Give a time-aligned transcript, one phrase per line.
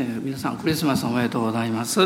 [0.00, 2.00] えー、皆さんクリスマスおめでとうございます。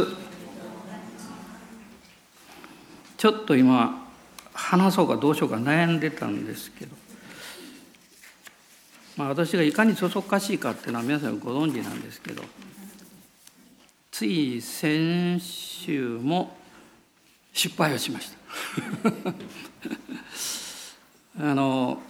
[3.17, 4.05] ちょっと今
[4.53, 6.97] 話そうかどうしようか悩んでたんですけど、
[9.17, 12.43] まあ、私がいかにそそっかしいかっていうのは皆さんご存知なんですけど。
[14.11, 16.57] つい先週も
[17.53, 18.33] 失敗をしまし
[21.37, 21.45] た。
[21.51, 22.03] あの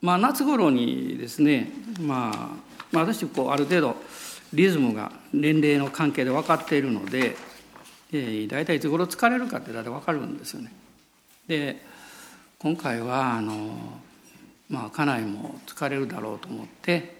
[0.00, 2.48] まあ夏頃にですね、まあ、
[2.90, 3.96] まあ私こうある程度
[4.52, 7.36] リズムが年齢の関係で分かっているので、
[8.12, 10.72] えー、大体いつ頃疲れるかって大体分かるんですよね。
[11.46, 11.82] で
[12.58, 13.76] 今回はあの、
[14.68, 17.16] まあ、家内も疲れるだろうと思って、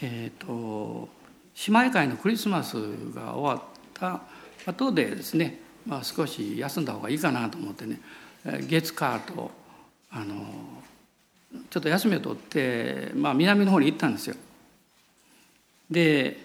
[0.00, 1.08] えーと、
[1.68, 2.74] 姉妹会のクリスマス
[3.14, 4.22] が終わった
[4.66, 8.00] 後でですね、まあ、少し休んだ方がいいかなと思ってね
[8.44, 9.50] 月火と
[10.10, 10.34] あの
[11.70, 14.36] ちょっと休みを取って、まあ、南の方に行ったんですよ。
[15.90, 16.43] で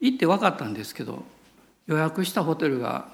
[0.00, 1.24] 行って分かったんですけど
[1.86, 3.08] 予約したホテルが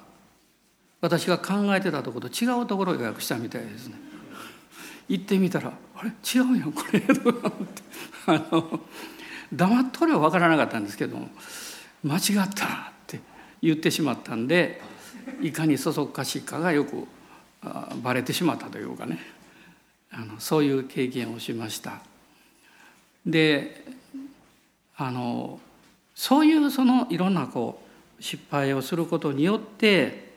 [1.00, 3.96] 私が考えてたところと違うところを予約したみたいですね。
[5.08, 6.10] 行ってみたら「あれ？
[6.10, 7.82] 違うやんこれ」とか思って
[8.26, 8.80] あの
[9.52, 11.28] 黙っとれば分からなかったんですけども
[12.04, 13.20] 「間違った」って
[13.60, 14.80] 言ってしまったんで
[15.40, 17.06] いかにそそっかしいかがよく
[18.02, 19.18] バレてしまったというかね
[20.10, 22.00] あのそういう経験をしました。
[23.26, 23.84] で
[24.96, 25.60] あの
[26.14, 27.82] そういうそのいろんなこ
[28.18, 30.32] う失敗をすることによって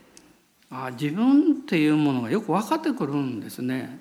[0.72, 4.00] あ自分っていうものがよく分かってくるんですね。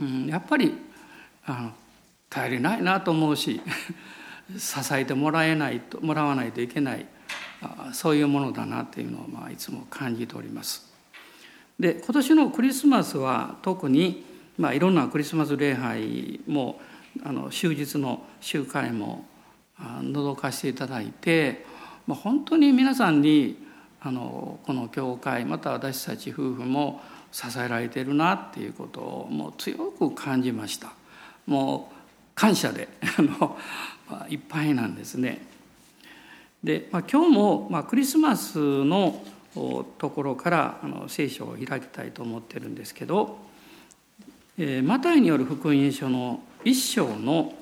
[0.00, 0.74] うん、やっぱり
[1.44, 1.72] あの
[2.28, 3.60] 頼りないなと思うし
[4.56, 7.06] 支えてもらえないともらわないといけない
[7.62, 10.86] あそういうものだなっていうのを、まあ、いつも感じております。
[11.78, 14.24] で今年のクリスマスは特に、
[14.58, 16.80] まあ、いろんなクリスマス礼拝も
[17.22, 19.26] あの終日の集会も
[19.78, 21.64] 覗かせていただいて、
[22.06, 23.64] まあ、本当に皆さんに
[24.00, 27.02] あのこの教会また私たち夫婦も
[27.32, 30.92] 支えられてるなっていうことをもう強く感じました
[31.46, 31.96] もう
[32.34, 33.56] 感謝であの、
[34.28, 35.40] いっぱいなんですね。
[36.62, 39.22] で、まあ、今日も、まあ、クリスマスの
[39.98, 43.38] ところからあの聖書を開きたいと思ってるんですけど、
[44.58, 47.54] えー、マタイによる福音書の1章の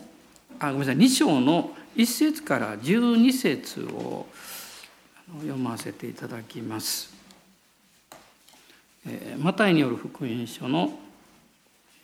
[0.59, 4.26] あごめんなさい2章の1節から12節を
[5.41, 7.12] 読ませていただきます。
[9.38, 10.98] マタイによる福音書の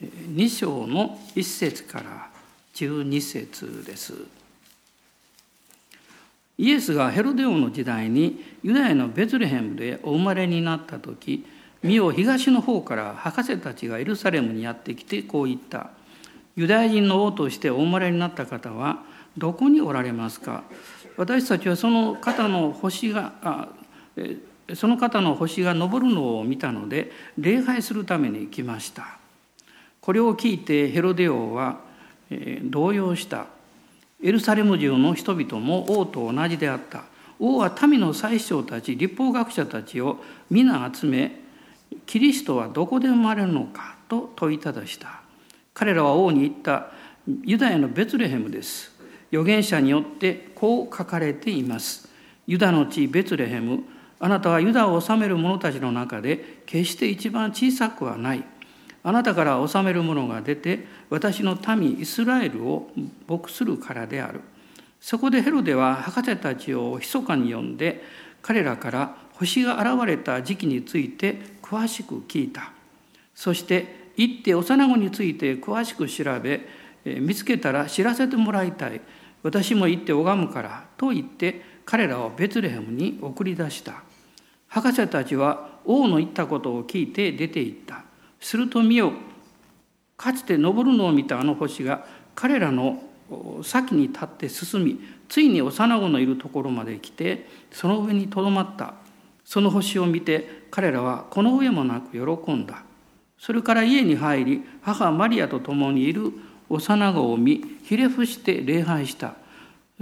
[0.03, 2.31] 2章の1節から
[2.75, 4.15] 12節です。
[6.59, 11.47] イエスがヘロデオの時代にユダヤのベツレヘムでお生まれになった時
[11.83, 15.91] 身を東の方から博士たちがエルサレムにやってきてこう言った
[16.57, 19.03] 「ユダヤ人の王としてお生まれになった方は
[19.39, 20.65] どこにおられますか？
[21.17, 23.69] 私たちはその方の星があ
[24.75, 29.19] その方の星が昇るのを見たので礼拝するために来ました。
[30.01, 31.81] これを聞いてヘロデ王は、
[32.65, 33.47] 動揺した。
[34.23, 37.05] エルサレム中の人々も王と同じであった。
[37.39, 40.19] 王は民の宰相たち立法学者たちを
[40.51, 41.41] 皆集め
[42.07, 45.20] キリストはどこで生まれるのかと問いただした。
[45.81, 46.91] 彼らは王に言った
[47.43, 48.93] ユダヤのベツレヘムです
[49.33, 52.07] 預言者によってこう書かれています。
[52.47, 53.85] ユダの地ベツレヘム、
[54.19, 58.45] あなたはユダを治める者たちの中で決して一番小さくはない。
[59.03, 62.91] あなたから治める者が出て私の民イスラエルを
[63.27, 64.43] 牧するからである。
[65.01, 68.03] そこでヘロデは博士たちを密かに呼んで
[68.43, 72.73] 彼らから星が現れた時期について詳しく聞いた。
[73.35, 76.61] そして行って幼子について詳しく調べ
[77.05, 79.01] 見つけたら知らせてもらいたい。
[79.43, 84.03] 私も行って拝むからと言って彼らをベツレヘムに送り出した。
[84.69, 88.05] 博士たちは王の言ったことを聞いて出て行った。
[88.39, 89.13] すると見よ
[90.17, 93.03] かつて昇るのを見たあの星が彼らの
[93.63, 98.95] 先に立って進みついに幼子のいるところまで来てその上にとどまった。
[99.43, 102.85] その星を見て彼らはこの上もなく喜んだ。
[103.41, 106.31] それから家に入り母マリアと共にいる
[106.69, 109.35] 幼子を見ひれ伏して礼拝した。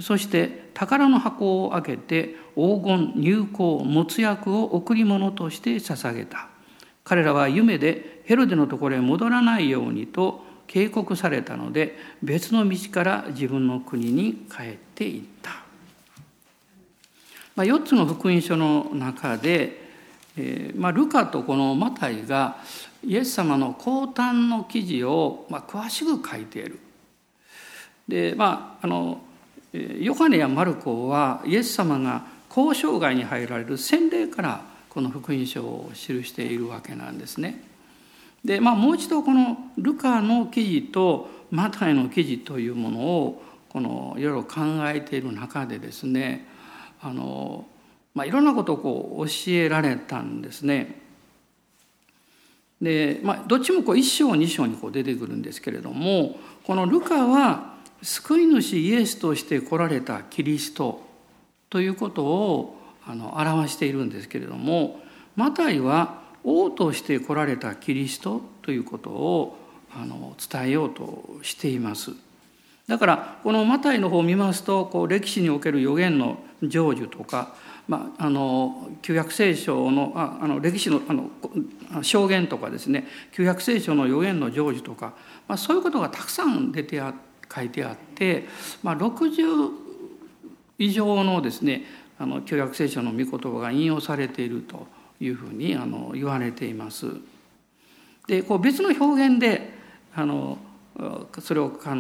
[0.01, 6.49] そして宝の箱を開けて黄金入香没薬を贈り物として捧げた。
[7.05, 15.51] 彼らは夢でヘロデのところへ戻らないようにと警告されたので別の道から自分の国に帰っていった、
[17.57, 19.81] まあ、4つの福音書の中で、
[20.37, 22.59] えーまあ、ルカとこのマタイが
[23.05, 26.79] イエス様の降誕の記事を、まあ、詳しく書いている。
[28.07, 29.21] でまああの
[29.73, 37.63] ヨハネやマルコはイエス様が交渉外に入られる洗礼からこの福音書を記しているわけなんですね。
[38.45, 46.47] でまあもう一度このルカの記事とマタイの記事というものをこのいろいろ考えている中でですね
[47.01, 47.67] あの、
[48.15, 51.08] まあ、いろんなことをこう教えられたんですね。
[52.81, 61.03] で、まあ、どっちもこう1章2章にこう出てくるんですけれどもこのルカは救い主イエスとして来られたキリスト
[61.71, 65.01] ということをあの表しているんですけれども
[65.35, 69.59] マタイは王として来られたキリストということを
[69.95, 72.13] あの伝えようとしています。
[72.89, 77.55] だからこのマタイの方を見ますとこう歴史における予言の成就とか、
[77.87, 81.31] まあ、あの旧約聖書のああの歴史のあの
[82.03, 85.13] 証言とかですね旧約聖書の予言の成就とか、
[85.47, 87.15] まあ、そういうことがたくさん出てあ
[87.55, 88.47] 書いてあって、
[88.83, 89.71] まあ、60
[90.79, 91.85] 以上のですね
[92.19, 94.87] あの旧約聖書の御言葉が引用されていると
[95.21, 97.07] いうふうにあの言われています。
[98.27, 99.73] でこう別の表現で
[100.15, 100.59] あの
[101.41, 101.91] それを考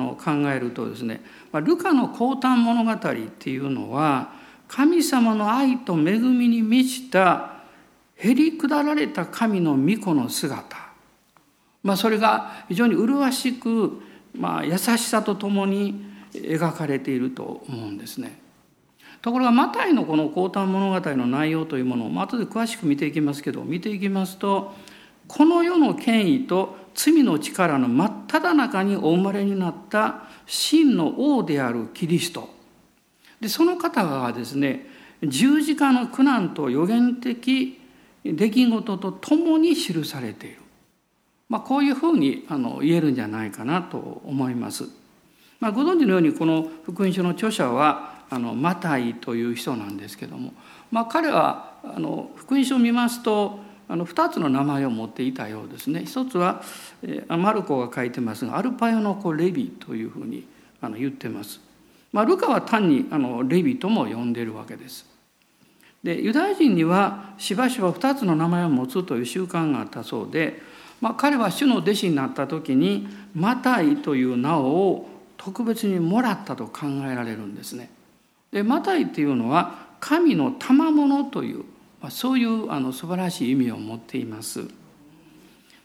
[0.53, 1.21] えるとですね
[1.53, 2.99] ルカの降誕物語っ
[3.39, 4.33] ていうのは
[4.67, 7.59] 神様の愛と恵みに満ちた
[8.17, 10.77] へり下られた神の御子の姿、
[11.85, 14.03] まあ、それが非常に麗しく、
[14.35, 18.41] まあ、優しさとともに描かれていると思うんですね。
[19.23, 24.75] ところがマタイのこの降誕物語の内容というものを、後で詳しく見ていきますけど見ていきますと
[25.27, 32.49] この世の権威と罪の力の真っ只中にお生まれになった真の王であるキリスト
[33.41, 34.85] でその方がですね
[35.23, 37.79] 十字架の苦難と予言的
[38.25, 40.57] 出来事とともに記されている、
[41.49, 44.89] まあ、こういうふうにあの言えるんじゃないかなと思います。
[45.61, 50.53] まあ、ご存知のようにこの福音書の著者はあのマタイという人なんですけども、
[50.91, 56.63] まあ、彼はあの福音書を見ますとあの2つの名前を持っていたようですね一つは、
[57.29, 60.47] マルコが書いてますがアルパヨの子レビというふうに
[60.81, 61.61] あの言ってます。
[62.13, 65.07] まあ、ルカは単にあのレビとも呼んでいるわけです。
[66.03, 70.63] でユダヤ人にはしばしば2つの名前を持つという習慣があったそうで、
[71.01, 75.07] まあ、彼は主の弟子になった時にマタイという名を
[75.37, 77.91] 特別にもらったと考えられるんですね。
[78.53, 81.65] でマタイっていうのは神の賜物という、
[82.01, 84.69] まあ、そういうあの素晴らしい意味を持っています。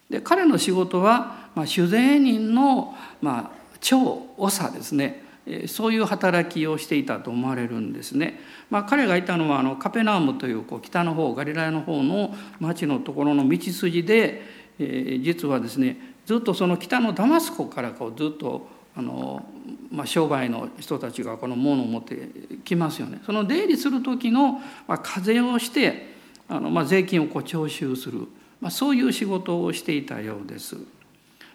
[0.09, 5.23] で彼の仕事は、まあ、主税人の、まあ、超長ですね
[5.67, 8.39] そういう働きをしていたと思われるんですね。
[8.69, 14.41] まあ、彼がいたのはあのカペナウムというこう北の方ガリラヤの方の町のところの道筋で、
[14.79, 19.43] えー、実はですねずっとその北のダマスコからこうずっとあの、
[19.93, 22.27] まあ、商売の人たちがこの物を持って
[22.65, 23.21] きますよね。
[23.27, 24.53] その出入りする時の、
[24.87, 26.15] まあ、課税をして
[26.49, 28.27] あの、まあ、税金をこう徴収する、
[28.59, 30.77] まあ、そういう仕事をしていたようです。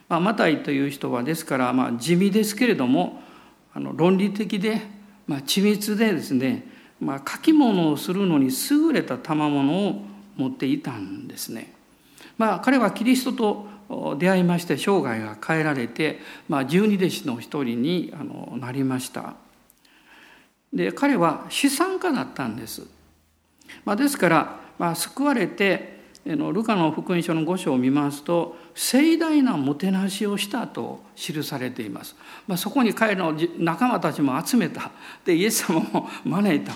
[0.08, 3.20] まあ、マタイという人はですから、まあ、地味ですけれども
[3.75, 4.82] あの論理的で、
[5.26, 6.64] まあ、緻密でですね、
[7.00, 10.02] まあ、書き物をするのに優れた賜物を
[10.37, 11.75] 持っていたんですね。
[12.38, 13.67] まあ、彼はキリストと
[14.19, 19.35] 出会いまして生涯が変えられて、まあ、十二弟子の一人にあのなりました。
[20.73, 22.87] で彼は資産家だったんです。
[23.85, 32.16] まあ、ですから、まあ、救われてルカの福音書の5章を見ますと盛大なもてなしをしたと記されています。
[32.47, 34.90] まあ、そこに彼の仲間たちも集めた
[35.25, 36.73] でイエス様も招いた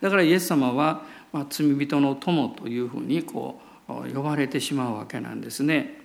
[0.00, 1.02] だからイエス様は、
[1.32, 6.01] まあ、罪人の友というふうにこう呼ばれてしまうわけなんですね。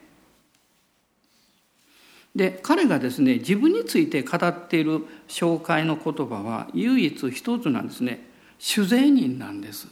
[2.38, 8.30] で彼がですね自分について語っている紹介の言葉は唯一一つなんですね
[8.60, 9.88] 主税人なんです。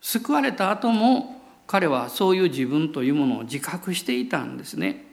[0.00, 5.04] 救われた後も彼はそういう自分というものを自覚していたんですね。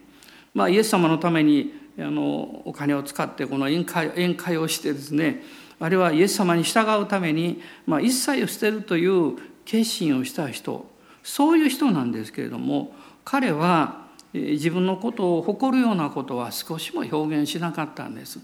[0.53, 5.43] まあ、イエス様のためにあのお金を使ってこの宴会宴会をしてですね
[5.81, 9.35] あるいはイエス様に従うために、まあ、一切を捨てるという
[9.65, 10.85] 決心をした人
[11.23, 12.93] そういう人なんですけれども
[13.25, 14.00] 彼は
[14.33, 18.39] 自分のことを誇るようなことは少しも表現しなかったんです。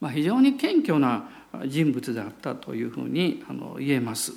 [0.00, 1.28] まあ、非常に謙虚な
[1.66, 4.32] 人物であったというふうにあの言えます。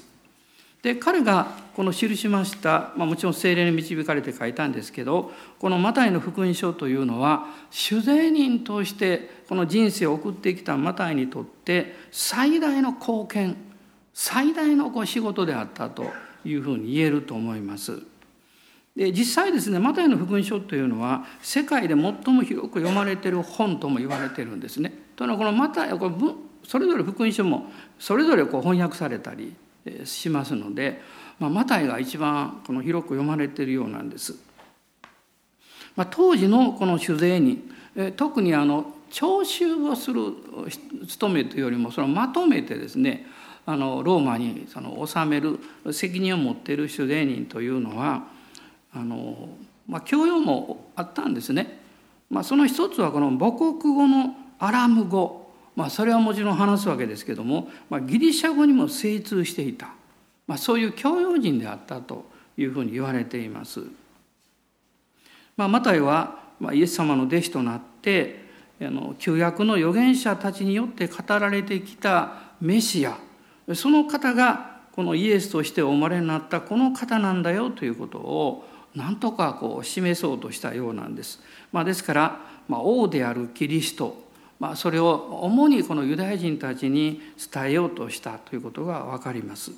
[0.85, 13.57] で彼がこの記しました、まあ、もちろん精霊に導かれて書いたんですけどこのマタイの福音書というのは主税人としてこの人生を送ってきたマタイにとって最大の貢献
[14.13, 16.05] 最大のこ仕事であったと
[16.45, 18.03] いうふうに言えると思います。
[18.95, 24.93] で実際ですねマタイの福音書というのは世界で最も広く読まれている本とも言われてるんですね。
[25.15, 26.15] というのはこのマタイこれ
[26.63, 29.53] それぞれ福音書もそれぞれこう翻訳されたり
[30.05, 31.01] しますので、
[31.39, 34.35] まあ、マタイが一番この広く読まれてるようなんです。
[35.95, 37.69] まあ、当時のこの酒税人
[38.15, 40.33] 特にあの徴収をする
[41.07, 43.25] 務めというよりもそのまとめてですね
[43.65, 45.59] あのローマにその納める
[45.93, 48.34] 責任を持っている主税人というのは
[48.95, 49.49] あの、
[49.87, 51.79] まあ、教養もあったんですね。
[52.29, 59.89] まあ、その一つはこの母国語のアラム語、まあ、それはもちろん話すわけですけども、まあ、ギリシャ語にも精通していた、
[60.47, 62.25] まあ、そういう教養人であったと
[62.57, 63.81] いうふうに言われています。
[65.57, 68.45] まあ、マタイは、イエス様の弟子となって
[68.81, 73.17] あの旧約の預言者たちによって語られてきたメシア
[73.73, 81.39] その方がこのイエスとしてお生まれになったこの方なんだよということをなんとかこう示そうとしたようなんです。
[81.71, 84.23] まあ、ですから、まあ、王であるキリスト、
[84.59, 87.21] まあ、それを主にこのユダヤ人たちに
[87.51, 89.71] 伝えようとしたということが分かります。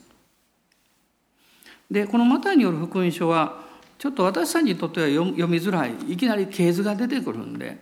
[1.89, 3.65] でこのマタイによる福音書は
[3.97, 7.77] ちょっと私たちにとっては読みづらいいきなり系図が出てくるんで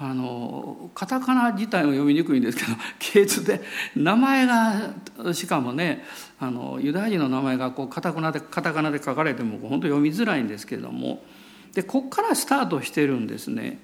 [0.00, 3.60] あのカタカナ自体も読みにくいんですけど 系図で
[3.96, 4.94] 名前が
[5.32, 6.04] しかもね
[6.38, 11.24] あのユダヤ人の名前がこうカタカナでカタカナで書かれても本当読みづらいんですけれども
[11.74, 13.80] でこっからスタートしてるんですね。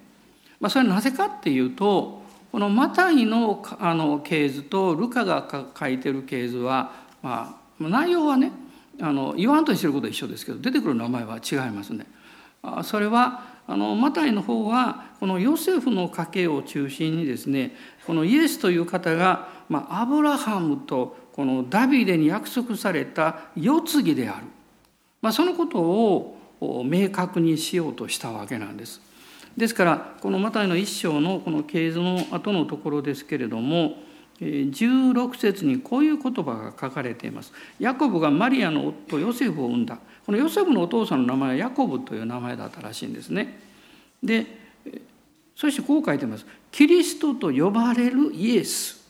[0.61, 6.93] まあ、それはなぜかっていうとこのマタイのあの系図とルカが書いてる系図は、
[7.23, 8.53] まあ、内容はね
[9.01, 12.07] あの言わんとしてることは一緒ですけど出てくる名前は違いますね。
[12.85, 17.75] それはあのマタイの方はこのヨセフの家系を中心にですね
[18.07, 24.47] このイエスという方が、まあ、アブラハムとこのダビデに約束された世継ぎである、
[25.23, 26.39] まあ、そのことを
[26.85, 29.01] 明確にしようとしたわけなんです。
[29.57, 33.95] ですからこのマタイの一章のこの系図の後のところですけれども
[34.41, 37.53] 16節にこういう言葉が書かれています。
[37.79, 39.99] ヤコブがマリアの夫ヨセフを産んだ。
[40.25, 43.61] このヨセフのお父さんの名前はヤコブという名前だったらしいんですね。
[44.23, 44.47] で
[45.55, 46.47] そしてこう書いてます。
[46.73, 49.05] キリストと呼ばれるイエス。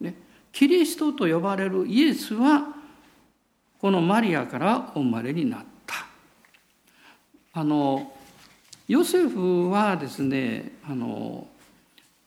[0.00, 0.14] ね、
[0.52, 2.68] キリストと呼ばれるイエスは
[3.80, 6.06] このマリアからお生まれになった。
[7.54, 8.12] あの
[8.86, 11.46] ヨセフはですねあの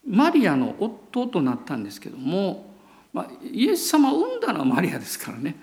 [0.08, 2.66] マリアの夫となったんですけども、
[3.14, 5.56] まあ、イエス様を産んだのはマリアですからね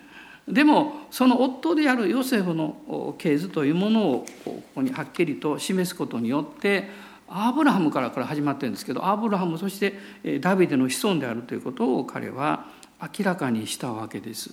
[0.49, 6.89] でもその夫であるヨセフの系図というものをここにはっきりと示すことによって
[7.27, 12.65] アブラハムからから始まってるんですけどアブラハムそしてダビデの子孫であるということを彼は
[13.01, 14.51] 明らかにしたわけです。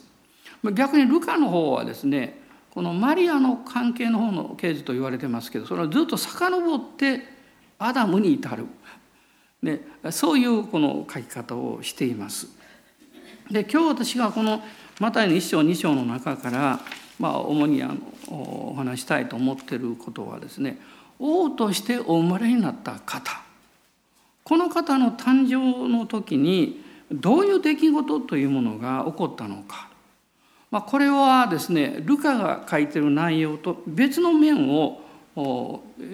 [0.75, 7.23] 逆にルカの方はですねこのマリアの関係の方の系図と言われてますけどそれをずっと遡って
[7.79, 8.67] アダムに至る
[9.63, 12.49] でそういうこの書き方をしています。
[13.51, 14.63] で今日私がこの
[14.99, 16.81] マタイの1章2章の中から、
[17.19, 17.97] まあ、主にあの
[18.29, 20.79] お話したいと思っていることはですね
[21.19, 23.43] 王としてお生まれになった方。
[24.45, 29.89] この方の誕生の時にどういう出来事というものが起こったのか、
[30.71, 35.01] まあ、これはですねルカが書いてる内容と別の面を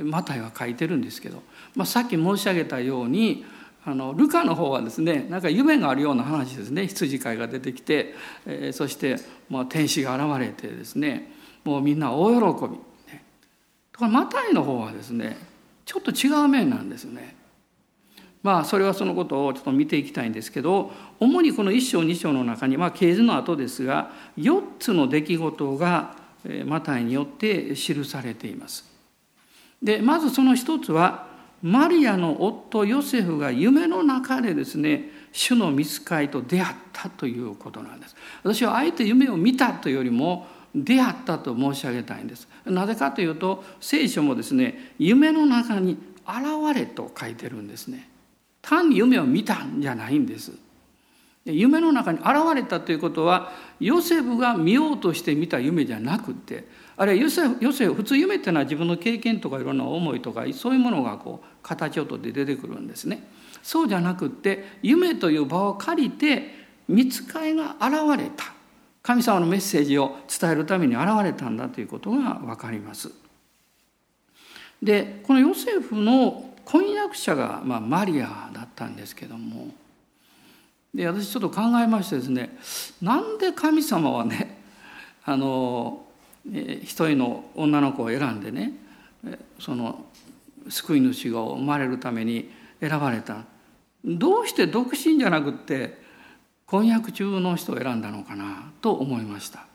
[0.03, 1.43] マタイは書いてるんですけど、
[1.75, 3.45] まあ、さっき申し上げたように
[3.85, 8.15] あのルカの方はですねなんか夢があるような話ですね羊飼いが出てきて、
[8.47, 9.17] えー、そして、
[9.51, 11.33] まあ、天使が現れてですね
[11.65, 12.71] もうみんな大喜び、
[13.13, 13.25] ね、
[13.93, 15.37] ところマタイの方はですね
[15.85, 17.37] ちょっと違う面なんですよね。
[18.43, 26.17] まあそれはそのことをちょっと見ていきたいんですけど主にこの1章2章の中にまあ系図の後ですが4つの出来事が
[26.67, 28.85] マタイによって記されています。
[29.83, 31.32] でまずその一つは
[31.63, 38.17] マリアの夫ヨセフが夢の中でですね主の見つかいと出会ったということなんです。
[38.43, 42.49] 私はあえて夢を見たというよりも出会ったと申し上げたいんです。
[42.67, 48.09] なぜかというと聖書もですね夢の中に現れと書いてるんですね。
[48.61, 50.53] 単に夢を見たんじゃないんです。
[51.45, 56.67] 夢の中に現れたということはヨセフが見ようとして見た夢じゃなくて
[57.03, 63.27] あるいはヨセフヨセフ普通夢っていうのは自分の経験とかいろんな思いとかそういうものがこう形をとって出てくるんですね。
[63.61, 66.55] そうじゃなくって夢という場を借りて
[66.87, 68.45] 見つかいが現れた
[69.03, 73.11] 神様のメッセージを伝えるために現れたんだということが分かります。
[74.81, 79.75] でこのヨセフの婚約者が、まあ、マリアだったんですけども
[80.95, 82.57] で私ちょっと考えましてですね
[83.01, 84.63] なんで神様はね
[85.25, 86.02] あの
[86.51, 88.73] 一人の女の子を選んでね
[89.59, 90.05] その
[90.69, 93.45] 救い主が生まれるために選ばれた。
[94.05, 95.97] どうして独身じゃなくって
[96.67, 99.67] 婚約中の人を選んだのかなと思いました。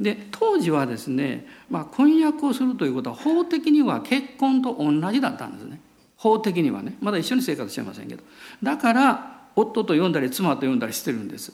[0.00, 5.80] で当時はですね、まあ、婚約をするということは法的には結婚と同じだったんですね。
[6.16, 6.96] 法的にはね。
[7.00, 8.22] まだ一緒に生活してませんけど。
[8.62, 11.52] だから夫と呼んだり妻と呼んだりしてるんです。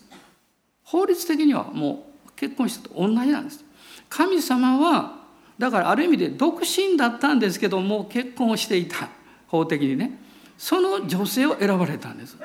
[0.82, 3.64] 法律的にはもう結婚したと同じなんです。
[4.08, 5.22] 神様は
[5.58, 9.08] だからある意味で独身だったんですけども結婚をしていた
[9.46, 10.18] 法的にね。
[10.58, 12.36] その女性を選ばれたんです。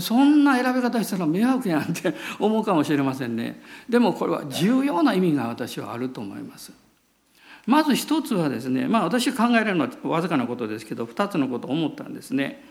[0.00, 3.60] そんな選び方したら迷惑やんって思うかもしれませんね。
[3.88, 6.72] でもこれは重要な意味が私はあると思います。
[7.66, 12.64] まず一つはですねまあ私考えられるのはわずかなことですけど二つのことを思ったんですね。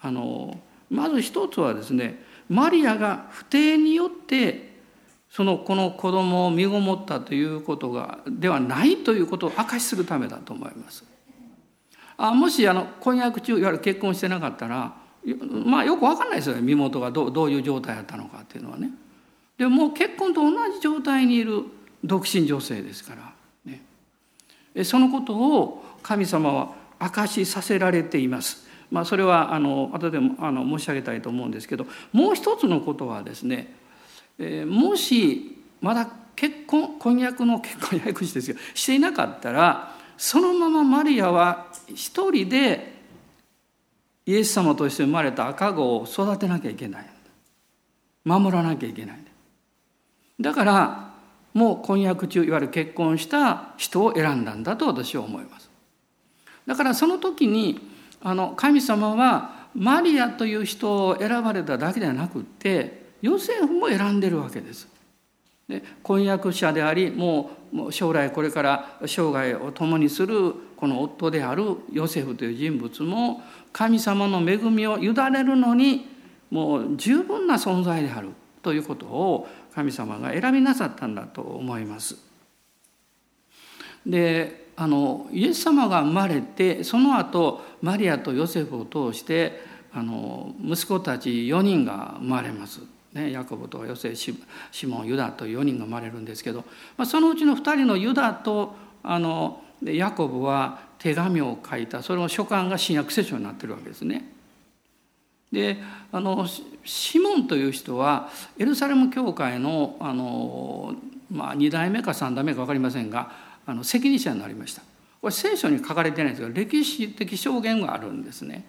[0.00, 4.71] あのまず一つはですねマリアが不定によって
[5.32, 11.04] そのこの子供を身ごもったということがではないということを明かしするためだと思います。
[12.18, 14.94] あもしあの婚約中いわゆる結婚してなかったら
[15.64, 18.90] まあよく分かんないですよね身元がどどういう状態だったのかっていうのはね。
[19.56, 21.62] でも結婚と同じ状態にいる
[22.04, 23.32] 独身女性ですから、
[23.64, 28.68] ね、そのことを神様は明かしさせられています。
[28.90, 33.74] まあ、それはあの後でもあの申し上げたいと思うんですけどもう一つのことはですね、
[34.42, 42.92] えー、もしまだ結婚婚約の結婚約しですよしていなかったらそのままマリアは一人で
[44.26, 47.06] イエス様として生まれた赤子を育てなきゃいけない。
[48.24, 49.18] 守らなきゃいけない。
[50.40, 51.12] だから
[51.54, 55.70] もう婚約中いわゆる結婚した人を選んだんだと私は思います。
[56.66, 57.80] だからその時に
[58.20, 64.88] あの神様はマリアという人を選ばれただけではなくってヨセフも選んでるわけです
[65.68, 73.40] で婚約者でありもう将来これから生涯を共にするこの夫であるヨセフという人物も
[73.72, 76.06] 神様の恵みを委ねるのに
[76.50, 78.30] もう十分な存在である
[78.62, 82.16] ということを神様が選びなさったんだと思います。
[84.04, 89.60] であのイエス様が生まれてその後マリアとヨセフを通して
[89.92, 92.80] あの息子たち4人が生まれます。
[93.14, 94.34] ね、ヤコブとヨセシ
[94.86, 96.64] モンユダという4人が生まれるんですけど、
[96.96, 104.30] まあ、そのうちの2人のユダとあのヤコブは手紙を書いたそれの書簡が新約聖書になってるわけですね。
[105.50, 105.76] で
[106.10, 106.46] あの
[106.84, 110.94] シモンという人はエルサレム教会のあの、
[111.30, 113.32] まあ、2代目か3代目か分かりませんが
[113.66, 114.82] あの責任者になりました。
[115.20, 118.64] これ聖書に書かれてないんですけど歴史的証言があるんですね。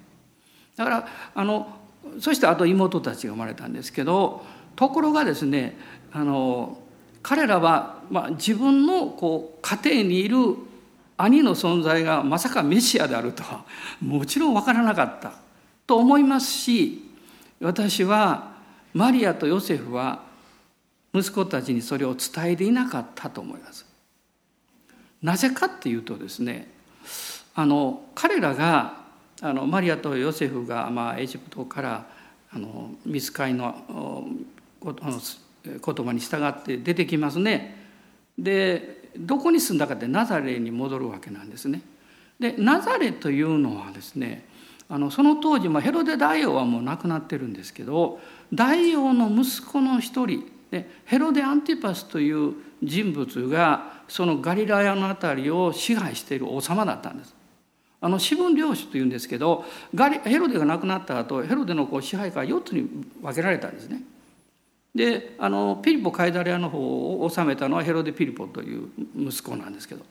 [0.76, 1.83] だからあの
[2.20, 4.44] そしてあと妹たちが生まれたんですけど
[4.76, 5.78] ところがですね
[6.12, 6.78] あの
[7.22, 10.38] 彼らは、まあ、自分のこう家庭にいる
[11.18, 13.64] 兄の存在がまさかメシアであるとは
[14.02, 15.34] もちろん分からなかった
[15.88, 17.10] と思いますし
[17.62, 18.54] 私は
[18.94, 20.24] マリアとヨセフは
[21.14, 23.86] 息子たちにそれを伝えていなかったと思います。
[25.22, 26.68] なぜかっていうとですね
[27.56, 29.03] あの彼らが
[29.44, 32.06] あのマリアとヨセフが、まあ、エジプトから
[32.50, 34.26] あの見つかりの
[34.86, 34.94] 言
[36.06, 37.76] 葉に従って出てきますね。
[38.40, 41.82] でどこに住んだかってナザレに戻るわけなんですね。
[42.40, 44.46] でナザレというのはですね
[44.88, 48.22] あのその当時、まあ、ヘロデ大王はもう亡くなってるんですけど
[48.54, 57.43] 大王の息子の一人でヘロデ・アンティパスという人物がそのガリラヤの辺りを支配している王様だったんです。
[58.04, 59.64] あの四分領主というんですけど
[59.96, 62.86] ガリヘロデが亡くなった後ヘロデのこう支配下4つに
[63.22, 64.04] 分けられたんですね。
[64.94, 70.06] であのピリポ・カイダリアの方を治めたのはヘロデ・ピリポという息子なんですけど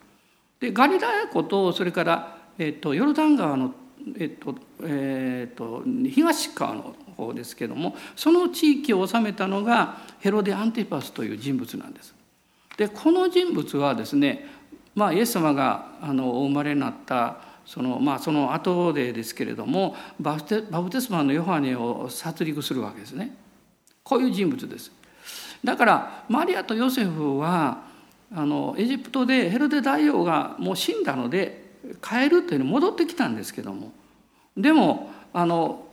[0.59, 3.75] でガリラヤ湖とそれから、えっと、ヨルダン川の、
[4.19, 12.15] えっとえっと、東側の方ですけどもその地域を治めたのがヘロデ・アンティパスという人物なんです。
[12.79, 14.47] でこの人物はですね、
[14.95, 23.37] まあ、イエス様があのお生まれになったそのまあその後でですけれどもバプテバプテスマのヨハネを殺戮するわけですね。
[24.03, 24.91] こういう人物です。
[25.63, 27.83] だからマリアとヨセフは
[28.35, 33.93] あのエジプトでヘロデ大王がもう死んだので帰るというのに戻ってきたんですけども。
[34.57, 35.87] でもあの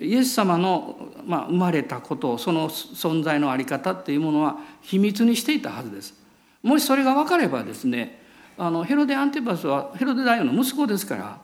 [0.00, 6.14] イエス様の、まあ、生まれたことその存在の在り方っていうものは秘密にしていたはずです。
[6.62, 8.20] もしそれが分かればですね
[8.58, 11.38] あのヘロデ・アンティパスはヘロデ大王の息子ですから、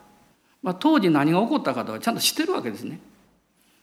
[0.61, 2.99] まあ、当時何が起こったかとはちゃんと知ってるわけですね。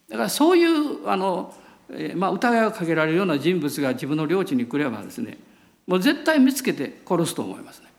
[0.08, 1.54] だからそういうあの、
[1.90, 5.38] えー、まあ、疑いをかけられるような人物が自分の領地に来ればですね
[5.86, 7.90] もう絶対見つけて殺すと思いますね。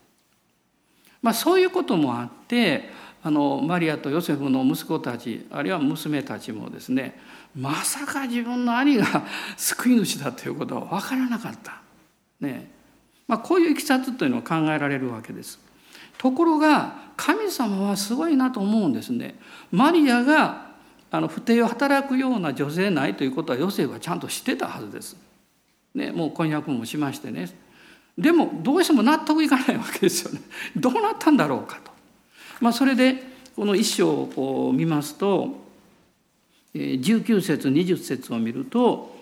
[1.22, 2.90] まあ、そういうこともあって
[3.22, 7.18] あのマリアとヨセフの息子たちあるいは娘たちもですね
[7.54, 9.06] まさか自分の兄が
[9.56, 11.80] 救い主だということは分からなかった。
[12.40, 12.81] ね
[13.28, 15.58] まあ、こういういきさつというのは考えられるわけです。
[16.18, 19.36] ところが神様はすごいなと思うんですね。
[19.70, 20.72] マリアが
[21.10, 25.16] あの不定を働くような女性ないということはヨセフはちゃんと知ってたはずです。
[25.94, 27.50] ね、もう婚約もしましてね。
[28.16, 30.40] でもどうしても納得いかないわけですよね。
[30.76, 31.90] どうなったんだろうかと。
[32.60, 33.22] まあ、それで
[33.56, 35.62] この一章をこう見ますと
[36.74, 39.16] 19節20節を見ると、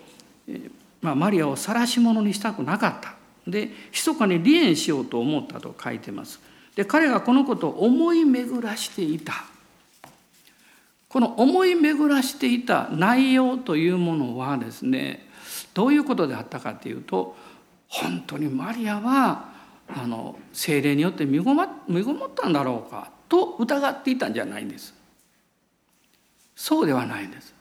[1.01, 3.15] まあ、マリアを晒し者にしたくなかった
[3.51, 6.39] で密かに離縁しようと思ったと書いてます。
[6.75, 9.33] で彼がこのことを思い巡らしていた。
[11.09, 15.27] この思い巡らしていた内容というものはですね
[15.73, 17.35] どういうことであったかというと
[17.89, 19.51] 本当にマリアは
[19.89, 24.93] あの精霊によって身ごま身ごもったんだろうかと疑っていたんじゃないんです。
[26.55, 27.53] そうではないんです。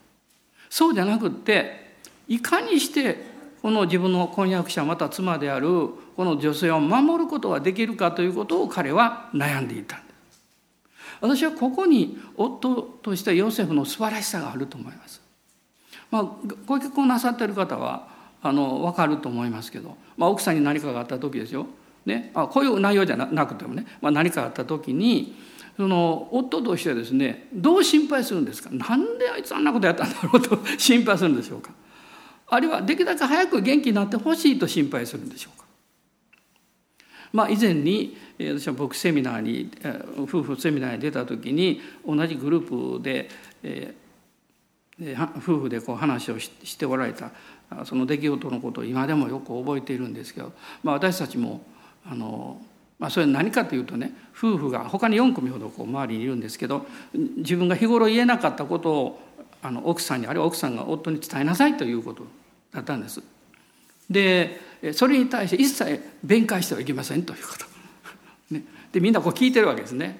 [0.68, 1.96] そうじゃなくって
[2.29, 3.24] いかにして
[3.62, 5.68] この自分の婚約者また妻である
[6.16, 9.96] この女性を守ることができるかということを彼は悩んでいた。
[9.96, 10.42] んです
[11.20, 15.20] 私はここに夫としてヨセフの素晴らしさがあると思います。
[16.11, 16.25] まあ、
[16.66, 18.09] ご結婚なさってる方は
[18.42, 21.66] あの分かると思いますけど、まあ、奥さんに何かがあった時ですよ、
[22.07, 25.37] ね、あこういう内容じゃなくてもね、まあ、何かあった時に
[25.77, 28.70] その夫としてですねどう心配するんですか？
[28.70, 31.70] なんであいつあんなことやったんだろうと心配するんでしょうか？
[32.50, 35.66] あるいはできるだけ早く元気になってほしいと心配するんでしょうか。
[37.32, 39.70] まあ以前に私は僕セミナーに
[40.18, 43.28] 夫婦セミナーに出た時に同じグループで、
[43.62, 47.30] えー、夫婦でこう話をしておられた
[47.84, 51.62] その出来事のことを今でもよく覚えているんですけど、まあ、私たちも
[52.04, 52.60] あの、
[52.98, 59.20] まあ、それ何かというとね夫婦が他に4組ほどこう周りにいるんですけど自分が日頃言えなかったことを
[59.62, 62.24] あの奥さんにあるいは奥さんが夫に伝えなさいということ。
[62.72, 63.22] だったんです。
[64.09, 64.61] で
[64.92, 68.54] それに対して一切弁解してはいけませんということ。
[68.54, 70.18] ね、でみんなこう聞いてるわけですね。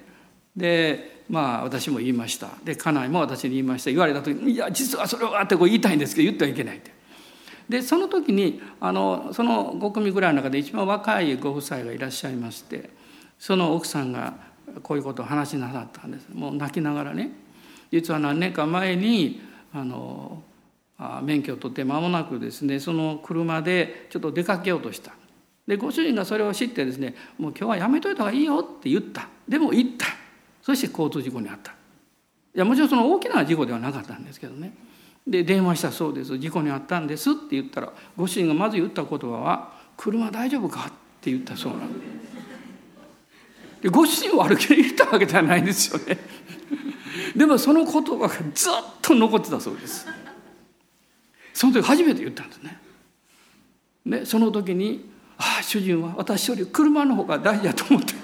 [0.57, 6.91] でまあ私も言いましたで家内も私に言いました言われた時に「いや実はそれは」ってこう言いたいんですけど言ってはいけないって。
[7.69, 12.91] でその時にあのその5組ぐらいの中で一番若いご夫妻がいらっしゃいまして
[13.39, 14.35] その奥さんが
[14.83, 17.31] こういうことを話しなさったんですもう泣きながらね
[17.93, 19.41] 実は何年か前に
[19.73, 20.43] あの
[21.23, 25.13] 免許を取って間もなくですねその車でちょっと出かけようとした。
[25.67, 29.29] でご主人がそれを知ってですねもう今日はやめといた方がいいよって言った。
[29.49, 30.07] でも行った。
[30.63, 31.73] そして交通事故に遭った。
[31.73, 31.75] い
[32.55, 34.75] やもちろんその大きな事故ではなかったんですけどね。
[35.27, 36.37] で電話したそうです。
[36.39, 41.93] 事故に遭ったんですって言ったらご主人がまず言った言葉は「車大丈夫か?」って言ったそうなん
[43.81, 46.19] でご主人は歩きに言ったわけじゃないですよね。
[47.37, 50.07] でもその言葉がずっと残ってたそうです。
[51.61, 52.81] その時初めて言ったんですね。
[54.07, 58.15] でその時に「ああ主人は私より車の方が大事だと思って」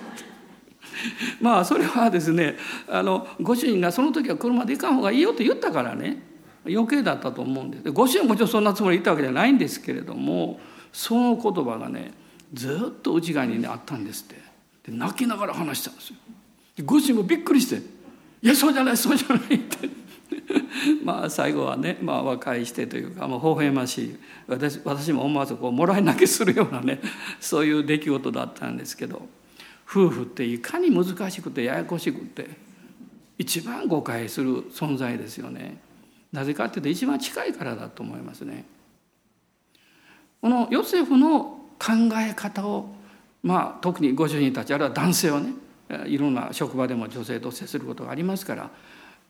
[1.42, 2.56] まあそれはですね
[2.88, 6.22] あのご主人がその時は車で行かん方がいいよと言ったからね
[6.64, 7.90] 余計だったと思うんです。
[7.90, 10.58] ご主人はもちろんそんなつもりで言ったわけじゃないんですけれども
[10.90, 12.12] その言葉がね
[12.54, 14.90] ずっと内側にねあったんですって。
[14.90, 16.16] で泣きながら話したんですよ。
[16.86, 17.82] ご主人もびっくりして
[18.40, 20.05] 「いやそうじゃないそうじゃない」って。
[21.04, 27.00] まあ最後はね、まあ、和解してというか、まあ、微笑ましい私私も思わずこうもらい泣きするようなね
[27.40, 29.28] そういう出来事だったんですけど
[29.88, 32.48] 夫婦っていかに難しくてややこしくて
[33.38, 35.78] 一番誤解する存在ですよね。
[36.32, 38.64] なぜかっていうと一番近いからだと思いますね。
[40.40, 42.94] このヨセフの考え方を、
[43.42, 45.52] まあ、特にご主人たちあるいは男性はね
[46.06, 48.70] いろんな職場でも女性と接することがありますから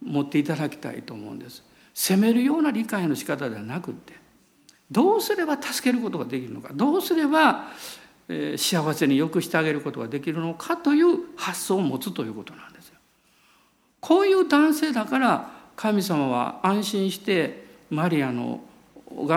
[0.05, 1.63] 持っていただきたいと思うんです
[1.95, 4.15] 責めるような理解の仕方ではなくって
[4.91, 7.69] どうすれば助けることができるのかどうすれば
[8.57, 12.97] 幸せに良くしてあげることができるのかという発想を持つということなんですよ。
[14.01, 18.61] こういう男性だから神様は安心してマリアの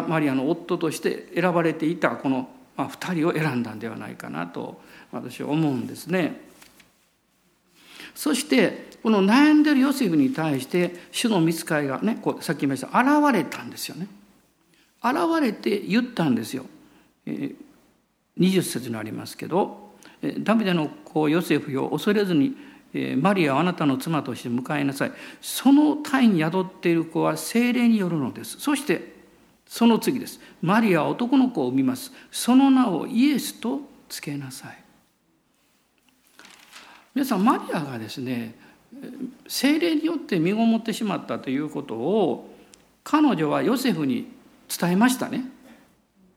[0.07, 6.41] マリアの夫として選ばれていたこの2人を選んだんではないかなと私は思うんですね。
[8.15, 14.07] そしてこの悩んでるヨセフに対して主の見つかりがねこうさっき言いました現れたんですよね。
[15.01, 16.65] 現れて言ったんですよ。
[17.25, 17.55] え
[18.37, 19.95] 20節にありますけど
[20.39, 22.55] 「ダビデの子ヨセフよ恐れずに
[23.17, 29.19] マリアをあなたの妻として迎えなさい」「その体に宿っている子は精霊によるのです」そして
[29.65, 34.77] その次です「マリアは男の子を産みます」「その名をイエスとつけなさい」
[37.13, 38.55] 皆さんマリアがですね
[39.47, 42.53] 精霊によって身ごもってしまったということを
[43.03, 44.27] 彼女はヨセフに
[44.67, 45.45] 伝えましたね。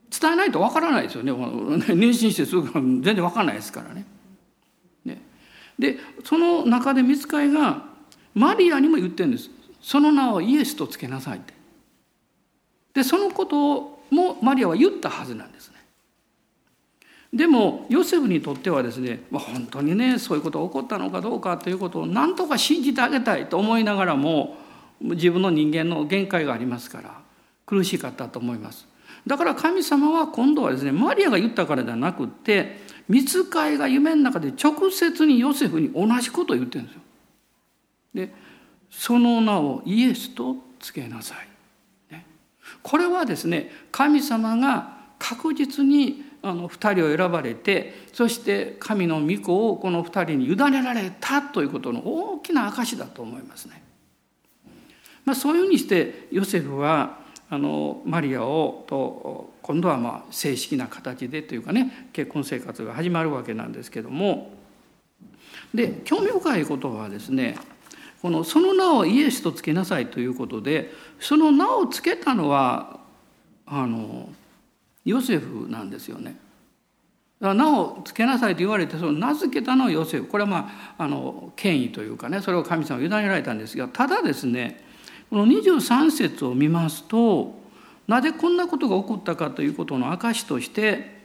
[0.09, 1.31] 伝えないとわからないですよね。
[1.33, 4.05] 妊娠してすぐ全然わからないですからね。
[5.05, 5.21] ね。
[5.77, 7.85] でその中で見つかりが
[8.33, 9.49] マリアにも言ってるんです。
[9.81, 11.53] その名をイエスとつけなさいって。
[12.93, 15.72] でそのこともマリアは言ったはずなんです。
[17.33, 24.55] でもヨセフにとってはですね、本当にねそういうことが起こったのかどうかということを何とか信じてあげたいと思いながらも
[25.01, 27.21] 自分の人間の限界がありますから
[27.65, 28.87] 苦しかったと思います。
[29.25, 32.77] だから神様は今度はですねマリアが言ったからではなくって
[33.09, 37.01] 見つかいが夢の中で直接にヨセフに同じことを言ってるんですよ。
[38.13, 38.33] で
[38.91, 41.35] その名をイエスとつけなさ
[42.09, 42.27] い、ね、
[42.83, 53.81] これはですね神様が確実にあの2人を選ばれてそして神の御子をこの2人に委ねられたということの大きな証だと思いますね。
[55.23, 57.17] まあ、そういうふうにしてヨセフは
[57.49, 64.51] あのマリアをと今度はまあ正式な形でというかね結婚生活が始まるわけなんですけども
[65.73, 67.55] で興味深いことはですね
[68.21, 72.99] このその名をイエスとつけなさいということでその名をつけたのは
[73.65, 74.29] あの
[75.05, 76.35] ヨセフなんですよね。
[77.39, 84.81] 名を付けなさいと言われてその名付けたのはヨセフこれはまああの権威というかねそれを神様に委ねられたんですがただですね
[85.29, 87.53] この23節を見ますと
[88.07, 91.21] なぜこんなことが起こったかということの証として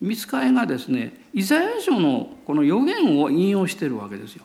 [0.00, 4.44] 見つかいがですねイザヤ書のこの予言を引用しているわけですよ。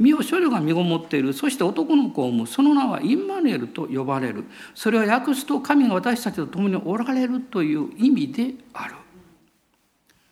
[0.00, 1.32] 身を処女が身ごもっている。
[1.32, 2.46] そして男の子を産む。
[2.46, 4.44] その名はインマヌエルと呼ばれる。
[4.74, 8.94] それは訳すと神が私たちと共におられるという意味である。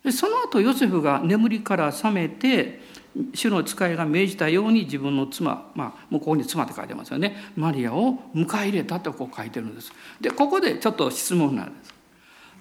[0.02, 2.80] でその後ヨセフが眠りから覚めて
[3.34, 7.36] 主の使いが命じたように自分の妻、まあ、もうここに妻って書いてますよね。
[7.56, 9.92] マリアを迎え入れたとこう書いてるんです。
[10.20, 11.94] でここでちょっと質問なんです。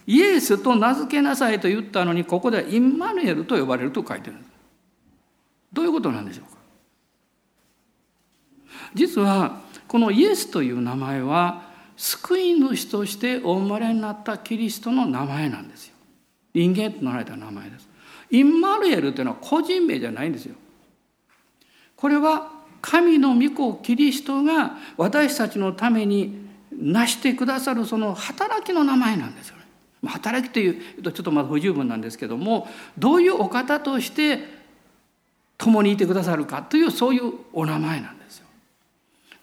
[0.07, 4.37] イエスと名付けなさいと言ったのにここではインマヌエルと呼ばれると書いてる
[5.71, 6.56] どういうことなんでしょうか？
[8.93, 15.95] 実はこのイエスという名前は救い主としてお生まれになったキリストの名前なんですよ。
[16.53, 17.87] 人間となられた名前です。
[18.29, 20.55] インマルエルというのは個人名じゃないんですよ。
[21.95, 29.63] これは神の御子キリストが私たちのために成してくださるその働きの名前なんですよね。
[30.05, 34.39] 働きというとちょっとまだ不十分なんですけどもどういうお方として
[35.57, 38.43] 共にいてくださるかというそういうお名前なんです。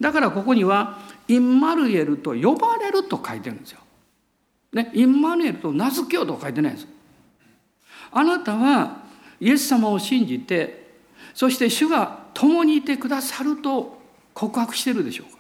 [0.01, 3.81] だからここにはインマルエルと呼ばれると書いてるんですよ。
[4.75, 6.89] ね、インマヌエルと名付けようと書いてないんです。
[8.11, 9.05] あなたは
[9.41, 10.85] イエス様を信じて
[11.33, 13.99] そして主が共にいてくださると
[14.35, 15.39] 告白してるでしょうか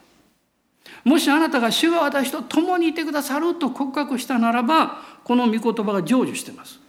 [1.05, 6.81] もしあなたが主が私と共にいてくださると告白したならばこの御言葉が成就してます。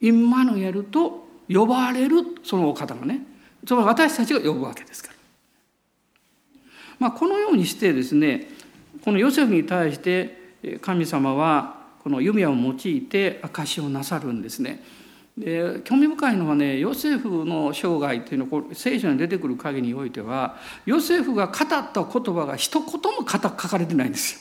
[0.00, 3.20] インマヌエルと呼ばれるそのお方がね
[3.66, 5.15] それは私たちが呼ぶわけですから。
[6.98, 8.48] まあ、このようにしてですね
[9.04, 14.82] このヨセフに対して神様はこの弓矢を用いて証しをなさるんですね。
[15.36, 20.56] で興味深いのはねヨセフの生涯というのは聖書に出てくる限りにおいては
[20.86, 24.40] ヨセフが語った言葉が一言も書かれてないんですよ。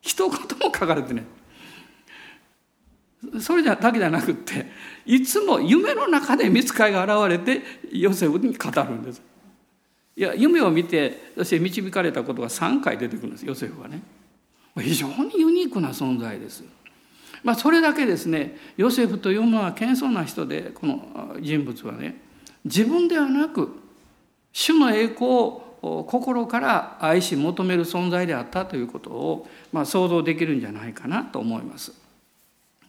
[0.00, 1.24] 一言も書かれてない。
[3.40, 4.66] それだけじゃなくって
[5.04, 9.22] いつも夢の中で見つかいが現れてヨセフに語るんです。
[10.18, 14.02] いや夢を見てそして導かれたことが3回出てくるんですヨセフはね
[14.76, 16.64] 非常にユニークな存在です
[17.44, 22.20] まあそれだけですねヨセフというのは謙遜な人でこの人物はね
[22.64, 23.70] 自分ではなく
[24.52, 31.92] 主の栄光を心から愛し求める存在であったということを、まあ、想像できるんじゃないかなと思います。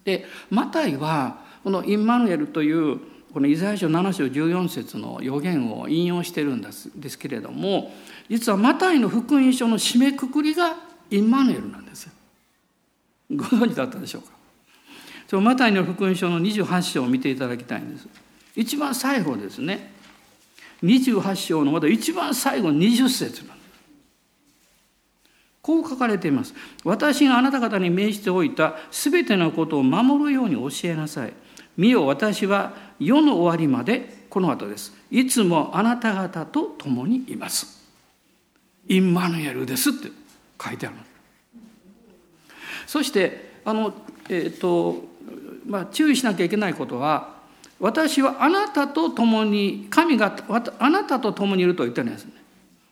[0.04, 3.00] でマタイはこのインマヌエルという
[3.34, 7.92] このイザヤ書7章14節の予言を引用してるんですですけれども
[8.28, 10.76] 実はマタイの福音書の締めくくりが
[11.12, 12.10] インマヌエルなんです。
[13.32, 14.30] ご存知だったでしょうか？
[15.28, 18.08] そのマタイの福音書の28章を見ていただきたいんです。
[18.56, 19.94] 一番最後ですね
[20.84, 23.70] 28章のまだ一番最後20節なんです。
[25.62, 26.56] こう書かれています。
[26.84, 31.34] 私があなた方に命じておいたすべてのことを守るように教えなさい。
[31.80, 34.94] 見よ私は世の終わりまでこの後です。
[35.10, 37.80] いつもあなた方と共にいます。
[38.89, 40.10] インマヌエルですって
[40.62, 40.98] 書いてある。
[42.86, 43.94] そしてあの、
[44.28, 45.06] えーと
[45.65, 47.36] まあ、注意しなきゃいけないことは
[47.80, 50.36] 私はあなたと共に神が
[50.80, 52.34] あなたと共にいると言ってるんですね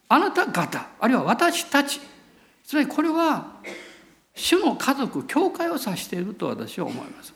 [0.08, 2.00] あなた方あるいは私たち
[2.64, 3.58] つまりこれは
[4.34, 7.34] 主の家族教会を指していると私は思います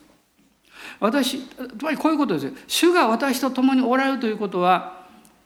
[1.02, 2.52] 私つまりこういうことですよ。
[2.68, 5.02] 主が私と共におられるということは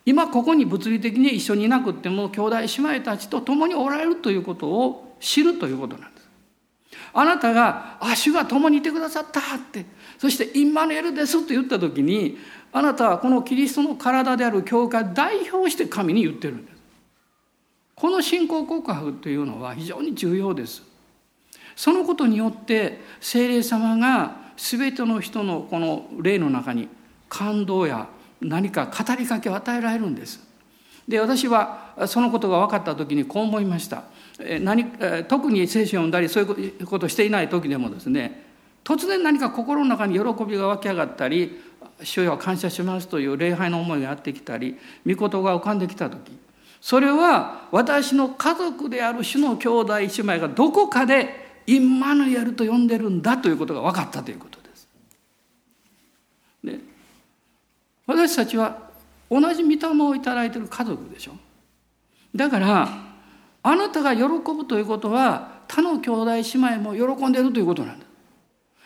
[0.06, 2.66] 今ここに物理的に一緒にいなくっても兄弟姉
[2.98, 6.30] 妹たちと共におられるということを知るということなんです。
[7.14, 9.86] あなたが「あ主が共にいてくださった」って。
[10.18, 12.38] そして「インマヌエルです」と言った時に
[12.74, 16.76] あなたはこのキリストの体である教会を代表して神に言ってるんです。
[17.96, 20.84] この信仰告白というのは非常に重要です。
[21.78, 26.88] そのことによって聖霊様が全ての人のこの霊の中に
[27.30, 28.08] 感動や
[28.42, 30.40] 何か語りかけを与えられるんです。
[31.08, 34.04] で私はそのことが分かった時にこう思いました。
[34.62, 34.86] 何
[35.28, 38.44] 特に聖書を読んだりそういうことをしていない時でもですね
[38.84, 41.62] 突然何か心の中に喜びが湧き上がったり
[42.04, 46.34] 「主よ感謝します」という礼拝の思いがやってきたり御事が浮かんできた時
[46.82, 54.88] それは私の家族である主の兄弟姉妹がどこかでインマヌエルと呼んでるんだということが分かったということです。
[56.64, 56.80] で
[58.06, 58.90] 私たちは
[59.30, 61.34] 同じ御霊をいただいている家族でしょ。
[62.36, 62.90] だから
[63.64, 68.06] あなたが喜ぶということは他の兄弟姉妹も喜んでいるということなんだ。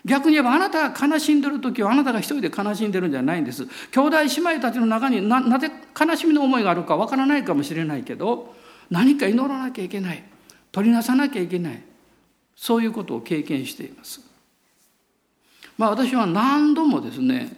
[0.06, 3.68] 逆に言えばあなたが悲しんでる時はあなたが一人で悲しんでるんじゃないんです。
[3.92, 8.56] 兄弟姉妹たちの中にななぜ悲しみの思いがあるかわからないかもしれないけど
[8.90, 10.24] 何か祈らなきゃいけない。
[10.72, 11.89] 取りなさなきゃいけない。
[12.60, 14.20] そういうことを経験しています。
[15.78, 17.56] まあ、私は何度もですね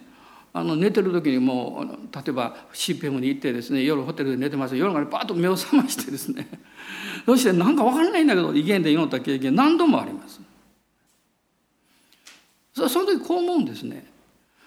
[0.52, 6.46] あの寝てる時にもう例えば CPM に行ってですね夜ホテルで寝てます夜中にパッと目を覚ましてですね
[7.26, 10.40] そして何か分からないんだけど威厳で祈った経験何度もあります。
[12.74, 14.06] その時こう思うんですね。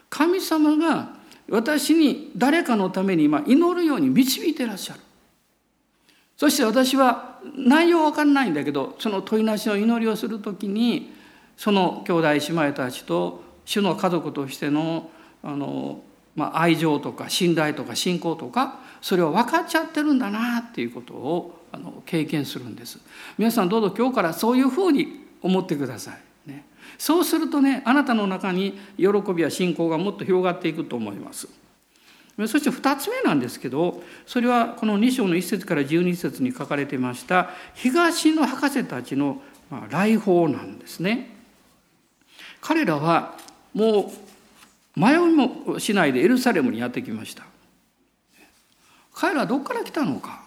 [0.10, 1.16] 神様が
[1.50, 5.00] 私に誰かのために今祈るように導いてらっしゃる。
[6.36, 11.14] そして私は内容わかんないんだけどその問いなしの祈りをする時に
[11.58, 15.10] その兄弟姉妹たちと主の家族としての
[15.44, 16.02] あの、
[16.36, 23.00] まあ、愛情とか信頼とか信仰とかそれを分かっちゃってるんだなっていうことをあの経験するんです。
[23.38, 26.50] 皆さんどうぞ今日からそういうふうに思ってください。
[26.50, 26.66] ね、
[26.98, 31.48] そうするとねあなたの中に喜びや信仰がもっと広がっていくと思います。
[32.38, 39.42] そして2つ目なんですけどそれはこの2章の1節から12節に書かれてました東の博士たちの
[39.90, 41.34] 来訪なんですね。
[42.62, 43.36] 彼らは
[43.74, 44.12] も
[44.96, 47.44] う迷いもしないでエルサレムにやってきました。
[49.14, 50.44] 彼らはどこから来たのか、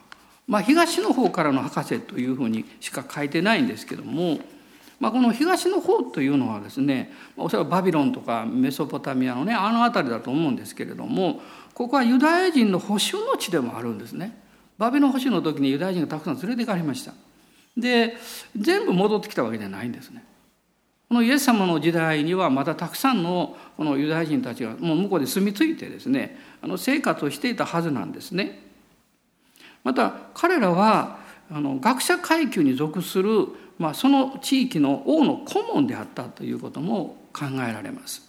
[0.47, 4.41] まあ、東の方からの博士というふうにしか書いてないんですけども、
[5.01, 11.41] まあ、この東の方というのはですねおそらくバビロンとかメソポタミアのねあの辺りだと思うんですけれども
[11.75, 14.37] ここはユダヤ人の保守の地でもあるんですね。
[14.77, 17.13] バビロン保守の時にユダヤ人がたくさん連れて行かれました。
[17.77, 18.17] で
[18.57, 20.25] 全部戻ってきたわけじゃないんですね。
[21.09, 28.67] このイエス様の時代にはまたたくさんのこのユダヤ人たちがもう向こうで住み着いてですねあの生活をしていたはずなんですね。
[29.85, 31.19] また彼らは
[31.51, 33.47] あの学者階級に属する、
[33.79, 38.23] まあ、その地域の王の顧問であったということも考えられます。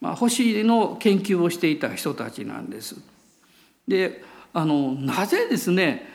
[0.00, 2.96] まあ、星の研究をしていた人たちなんです。
[3.86, 6.06] であのなぜですね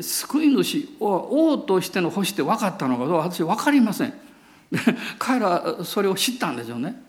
[0.00, 4.14] 救い主王としての星って分かったのか私分かりません。
[5.18, 7.02] 彼らはそれを知ったんですよね。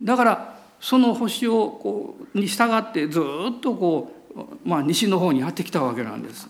[0.00, 6.48] だからその星をこうに従ってずっとこう、まあ、西の方にやってきたわけなんです。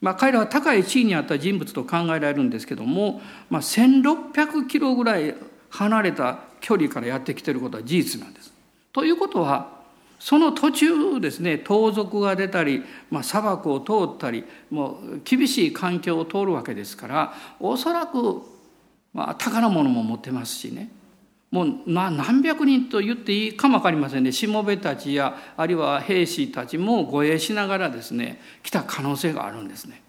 [0.00, 5.34] まあ、彼らは高い地位にあった人物と考えられるんですけども、まあ、1,600キロぐらい
[5.70, 8.52] 離れた距離からやってきてることは事実なんです。
[8.92, 9.76] ということは
[10.18, 18.42] その途中ですね盗賊が出たり、まあ、砂漠を通ったりもう厳しい環境を通るわけですからおそらく、
[19.12, 20.90] まあ、宝物も持ってますしね
[21.50, 30.02] もう何百人と言っていいかも分かりませんねしもべたちやあるいは兵士たちも護衛しながらですね来た可能性があるんですね。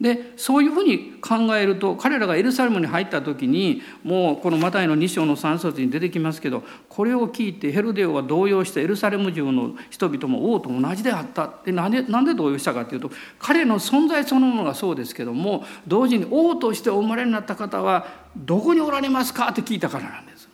[0.00, 20.48] でそういうふうに考えると彼らがエルサレムに入った時にもうこのマタイの2章の3節に出てきますけどこれを聞いてヘルデオは動揺してエルサレム中の人々も王と同じであったでなんでなんで動揺したかというと彼の存在そのものがそうですけども同時に王としてお生まれになった方はどこにおられますかって聞いたからなんです。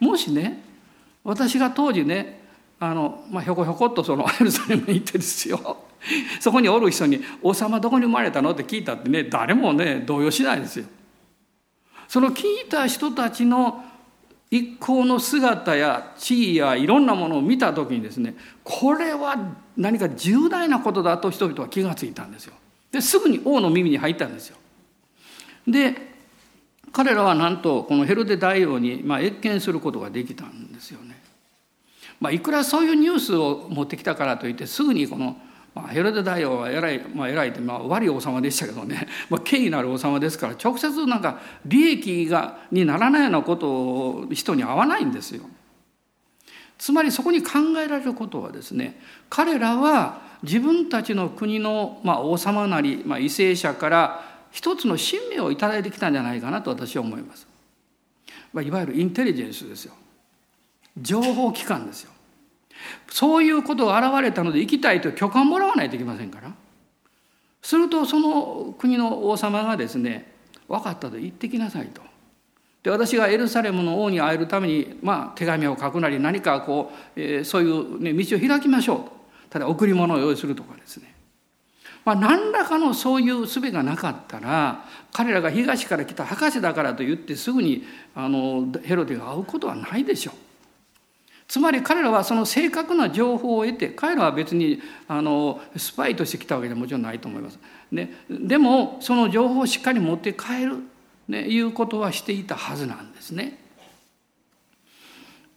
[0.00, 0.62] もしね
[1.22, 2.42] 私が当時ね
[2.78, 5.78] あの、まあ、ひょこひょこっとそのエルサレムに行ってですよ
[6.40, 10.86] そこにおる人に「王様どこに生まれたの?」って聞いたってね誰もね動揺しないですよ。
[12.08, 13.84] その聞いた人たちの
[14.50, 19.36] 一行の姿や地位やいろんなものを見た時にですねこれは
[19.76, 22.54] 何か重大なことだと人々は気がついたんですよ。
[22.92, 24.56] ですぐに王の耳に入ったんですよ。
[25.66, 26.14] で
[26.92, 31.20] 彼らはなんとこのヘロデ大王にま謁見することができたんですよね。
[32.20, 35.36] まあ、いくらそういうニュースを持ってきたからといってすぐにこの
[35.74, 45.42] まあ、ヘロデ大王は偉い、まあ、偉いって、まあ、悪い王様でしたけどね、 まあ、権威のある王様ですから直接なんか利益がにならないようなことを人に合わないんですよ。
[46.78, 49.00] つまりそこに考えられることはですね
[49.30, 57.48] 彼らは自分たちの国の、まあ、王様なり、まあ、為政者から一つの使命を頂いてきたんじゃないかなと私は思います。
[58.52, 59.94] まあ、いわゆるインテリジェンスですよ。
[60.96, 62.13] 情報機関ですよ。
[63.08, 66.52] そういうことが現れたので行きたいと許可をもらわないといけませんから
[67.62, 70.32] するとその国の王様がですね
[70.68, 72.02] 分かったと言ってきなさいと。
[72.82, 79.12] で私がエルサレムの王に会えるために、まあ、手紙を書くなり何かこう、えー、そういう、ね、道を開きましょうと
[79.48, 81.14] ただ贈り物を用意するとかですね、
[82.04, 90.34] まあ、何らかのそういう術がなかったら彼らが東から来た博士だからと言ってすぐにあのヘロデが会うことはないでしょう。
[91.46, 97.58] つまり彼らはその正確な情報を得て彼らは別にあのスパイとして来たわけではもちろんないと思います。
[97.92, 100.78] ね、でもその情報をしっかり持って帰る、
[101.28, 103.58] ね、いうことはしていたはずなんですね。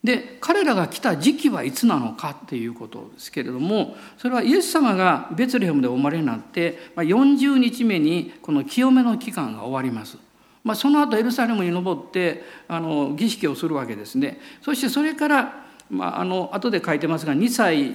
[0.04, 10.18] で彼らが来た時期はいつなのかっていうことですけれどもそれはイエス様がベツレヘムでお生まれになって40日目にこの清めの期間が終わります。
[10.64, 14.40] まあ、その後エルサレムに登ってあの儀式をするわけですね。
[14.62, 17.92] そしてそれからまあ、あの後で書いてますが2歳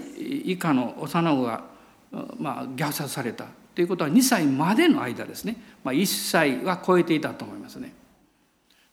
[0.51, 1.65] 以下の幼子が、
[2.39, 7.93] まあ、虐殺されたということは2歳までの間ですね、まあ、1歳は超えていたと思いますね。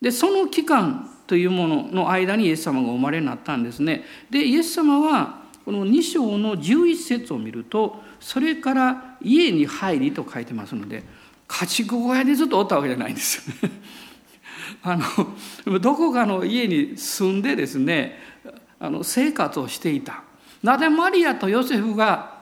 [0.02, 4.04] でその期間というものの間にイエス様がお生まれになったんですね。
[4.30, 11.04] でイエス様はこの2章の11節を見るとそれから家に入りと書いてますので
[11.48, 13.76] 家畜小屋にずっとおったわけじゃないんですよね。
[14.82, 14.98] あ
[15.68, 18.18] のどこかの家に住んでですね
[18.80, 20.24] あの生活をしていた
[20.64, 22.40] なぜマリアとヨセフが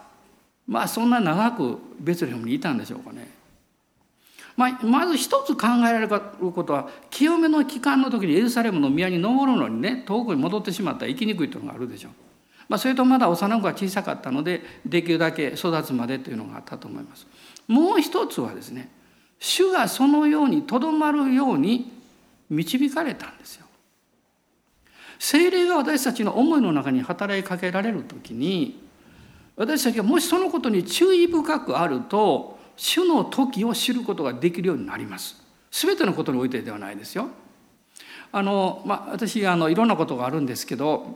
[0.68, 3.36] まあそんな長くベツレヘムにいたんでしょうかね。
[4.58, 12.12] まあ、まず一つ考えられることは清めの期間の時にエルサレムの宮に登るのにね遠くに戻ってしまったら行きにくいというのがあるでしょう。
[12.68, 17.28] まあ、それとまだ幼子が小さかったのでできるだけ育つまでというのがあったと思います。
[17.68, 18.90] もう一つはですね
[19.40, 21.92] 主がそのようにとどまるように
[22.50, 23.67] 導かれたんですよ。
[25.20, 28.88] 精霊が私たちの思いの中に働きかけられる時に
[29.56, 35.42] 私たちがもしそのことに注意深くあると主の時を知ることができるようになります。
[35.72, 37.28] 全てのことにおいてではないですよ。
[38.32, 41.16] あのまあ、私あのいろんなことがあるんですけど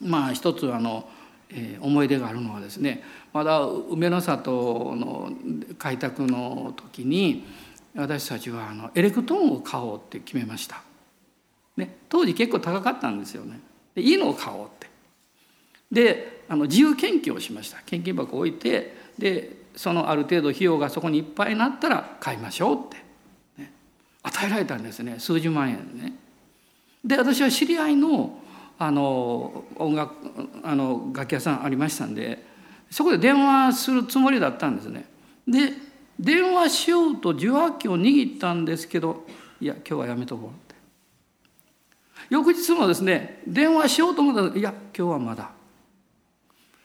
[0.00, 1.08] まあ一つあの、
[1.50, 3.02] えー、思い出があるのはですね
[3.32, 5.30] まだ梅の里の
[5.78, 7.44] 開拓の時に
[7.94, 10.82] 私たちはあのエレクトーンを買おうって決めました。
[11.80, 13.60] ね、当時結構高かったんですよね。
[13.94, 14.88] でいいのを買おうって。
[15.90, 22.96] であの自由研究をしました献金箱を置いてでそのある程度費用がそこにいっぱいになったら買いましょうって、
[23.58, 23.72] ね、
[24.22, 26.12] 与えられたんですね数十万円ね。
[27.04, 28.38] で私は知り合いの
[28.78, 30.14] あの音楽
[30.62, 32.42] あの楽器屋さんありましたんで
[32.90, 35.04] そこで電話するつもりだったんですね。
[35.46, 35.72] で
[36.18, 39.24] 電話しようと受話器を握ったんですけど
[39.60, 40.69] いや今日はやめとこう
[42.30, 45.50] 翌日もですね電話しようと思ったらいや今日はまだ。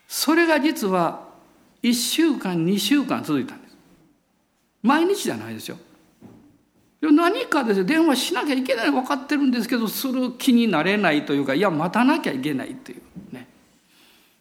[0.08, 1.28] それが実は
[1.84, 3.78] 1週間2週間続いたんです。
[4.82, 5.78] 毎日じゃないですよ。
[7.02, 13.02] 何かですね電話しなきゃいけない分かってるんですけどする気になれないというかいや待たなきゃいけないという。
[13.32, 13.48] ね。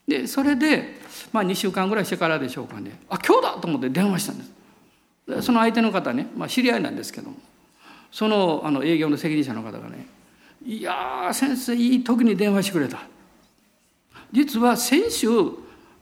[0.08, 1.00] でそれで
[1.32, 2.98] まあ2週間ぐらいしてからでしょうかね。
[3.10, 5.42] あ今日だと思って電話したんです。
[5.42, 7.36] その相手の方ね、まあ、知り合いなんですけども。
[8.14, 10.06] そのあの営業の責任者の方がね
[10.64, 13.02] いや先生いい時に電話してくれた。
[14.32, 15.28] 実は先週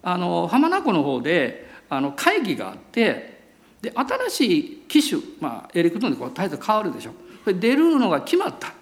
[0.02, 3.42] あの浜名湖の方であの会議があって
[3.82, 7.12] で新しい機種、まあ、エレクトーンでこう絶えず変わるでしょ。
[7.44, 8.72] 出るのが決まった。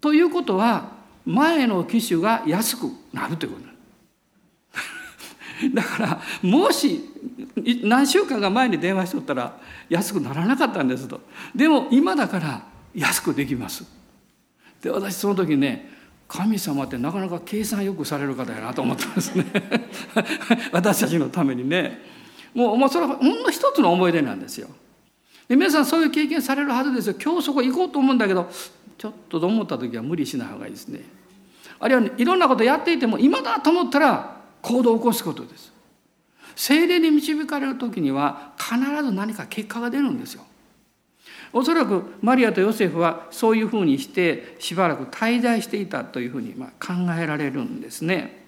[0.00, 0.92] ということは
[1.26, 3.64] 前の機種が安くなるということ
[5.74, 7.00] だからもし
[7.82, 11.20] 何週間か前に電話しとったら安くならなかったんですと。
[11.54, 12.62] でも今だから
[12.94, 13.84] 安くできます。
[14.84, 15.88] で私その時ね
[16.28, 19.46] 神様ってなかなか計算よくされる方やなと思ったんですね。
[20.72, 22.02] 私たちのためにね。
[22.54, 24.68] もうそれはほんの一つの思い出なんですよ。
[25.48, 27.14] で皆さんそういう経験されるはずですよ。
[27.22, 28.50] 今日そこ行こうと思うんだけど
[28.98, 31.00] ちょっとと思った時は無理しない方がいいですね。
[31.80, 35.72] あるいは、ねいろんなことやっていても今だと思ったら行動を起こすことです。
[36.56, 40.44] 精霊に導かれる時には必ず何か結果が出るんですよ。
[41.56, 48.44] おそらくマリアとヨセフはそういうふうにしてしばらく滞在していたというふうにま考えられるんですね。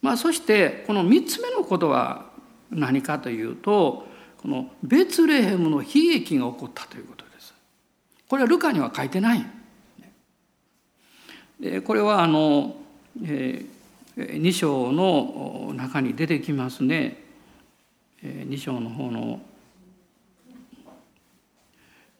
[0.00, 2.30] まあ、そしてこの3つ目のことは
[2.70, 4.06] 何かというと
[4.38, 7.54] このベツレヘムの悲劇が起こったということです。
[8.26, 9.46] これはルカには書いてない。
[11.60, 12.74] でこれはあの、
[13.22, 17.22] えー、2章の中に出てきますね。
[18.22, 19.40] 2章の方の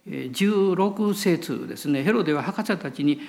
[0.07, 2.03] 16節ですね。
[2.03, 3.21] ヘロデは博士たちに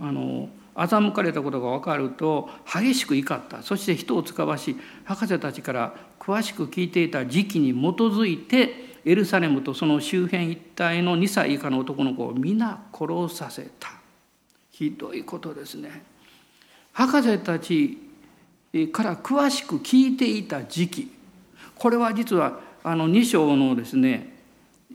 [0.00, 3.62] あの欺かれたことが分かると激しく怒った。
[3.62, 13.90] そして人を使わし博士たちから詳しく聞いていた時期に基づいてエルサレムとその周辺一帯の2歳以下の男の子を皆殺させた。
[14.70, 16.02] ひどいことですね。
[16.92, 17.98] 博士たち
[18.92, 21.12] から詳しく聞いていた時期。
[21.74, 24.31] これは実はあの2章のですね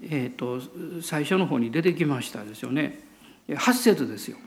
[0.04, 0.62] えーと、
[1.02, 3.00] 最初の方に出てきましたですよね。
[3.50, 4.38] 8節ですよ。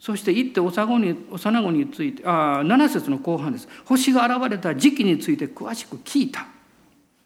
[0.00, 3.68] そして行って幼子に幼子についてああ7節の後半です。
[3.84, 6.46] 星が現れた時期について詳しく聞いた。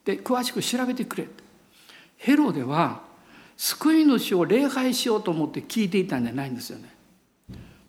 [0.05, 1.29] で詳しく調べてくれ。
[2.17, 3.03] ヘロデは
[3.57, 6.93] 救い主を礼拝しようと思って聞いていたんじゃないんですよね。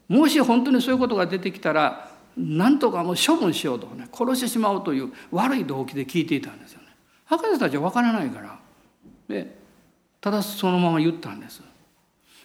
[0.10, 6.88] もし本当にそういうことが出てきたら何とかもう処分しようとね殺してしまおうという悪い動機で聞いていたんですよね。
[7.26, 8.60] 博士たちは分からないから。
[9.30, 9.63] で
[10.24, 11.62] ただそのまま言ったんです。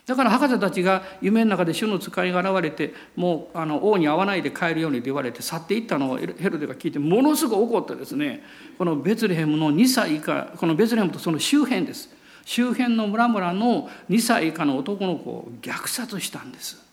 [0.05, 8.43] だから博士たちが夢の中で主の使いが現れてもうあの王に会わないで帰るようにと言われて去っていったのをヘロデが聞いてものすごく怒ってですね
[8.79, 12.13] このベツレヘムの2歳以下このベツレヘムとその周辺です。
[12.45, 16.85] 周辺の村々の2歳以下の男の子を虐殺したんです。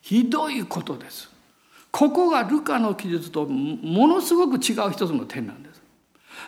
[0.00, 1.30] ひどいことです。
[1.92, 5.71] ここがルカの記述とものすごく違う一つの点なんです。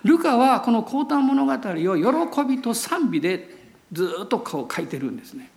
[0.04, 3.56] ルカはこの「降誕物語」を喜びと賛美で
[3.92, 5.50] ずっとこう書いてるんですね。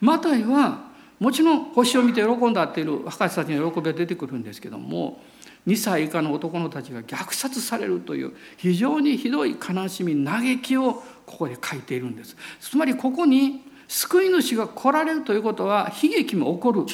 [0.00, 0.86] マタイは
[1.20, 5.22] もちろん星を見て喜んだっていう博士たちの喜びが出てくるんですけども
[5.66, 12.36] 2歳以下の男のたちが虐殺されるという非常にひどい悲しみ嘆きをここで書いているんです。
[12.60, 16.86] つまりここに救い主が来られるということは悲劇も起こる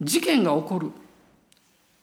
[0.00, 0.90] 事件が起こる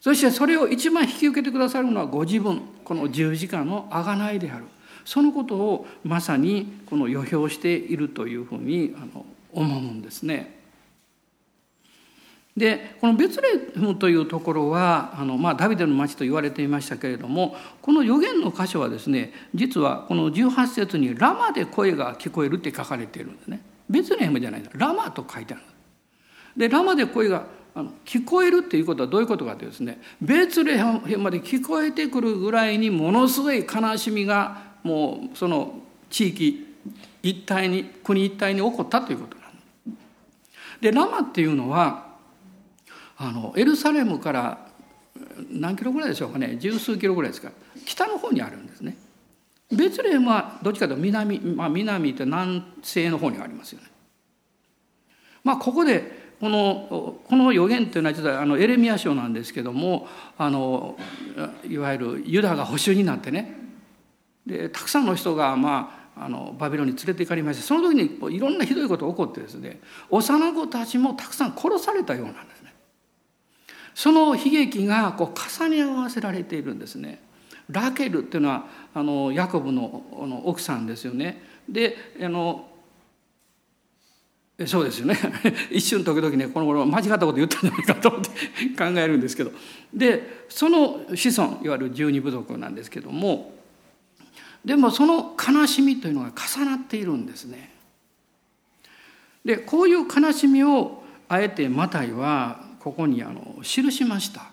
[0.07, 4.63] そしてそれを一番引き受けてくださるのはご自分この十字架の贖いである
[5.03, 10.61] そのことをまさにこの予表しているというふうにあの思うんですね。
[12.55, 23.59] でこのベツレムというところはあの、まあ、ダビデの町と言われていましたけれどもこの予言の箇所はですね実はこの18節に「ラマで声が聞こえる」って書かれているんですね。
[23.89, 25.63] ベツレヘムじゃないラマと書いてある。
[26.55, 30.83] でラマで声があの聞こえるっていうことはどういうことかというとですねベツレヘ
[31.15, 35.75] ムまで聞こえてくるぐらいにものすごい悲しみがもうその
[36.09, 36.75] 地域
[37.21, 39.97] 一体に国一体に起こったということなん
[40.81, 42.15] でラマっていうのは
[43.15, 44.67] あのエルサレムから
[45.51, 47.51] 何キロぐらいでしょうかね十数キロぐらいですか
[47.85, 48.97] 北の方にあるんですね。
[49.71, 53.87] ベツレヘムはどっちかというと南、まあ、南って南西の方にありますよね。
[55.43, 60.07] まあここでこのこの予言というのは実はあのエレミア書なんですけども
[60.37, 60.97] あの
[61.67, 63.55] いわゆるユダが捕囚になってね
[64.45, 69.79] でたくさんの人が、まあ、あのバビロンに連れて行かれましてその時にいろんなひどいことが起こってですね
[70.09, 72.73] 幼子たちもたくさん殺されたようなんですね。
[73.95, 77.19] その悲劇がこう重ね合わせられているんですね。
[77.69, 81.41] ラケルっていうのはあのヤコブのの奥さんですよね。
[81.67, 82.66] であの
[84.65, 85.17] そうですよね
[85.69, 88.29] 一瞬時々ねこの頃間違ったこと言ったんじゃないかと思って
[88.75, 89.51] 考えるんですけど
[89.93, 93.53] でその子孫いわゆる十二部族なんですけども
[94.65, 97.71] でもその悲しみというのが重なっているんですね。
[99.45, 104.51] でこういう悲しみをあえてマタイはここにあの記しました。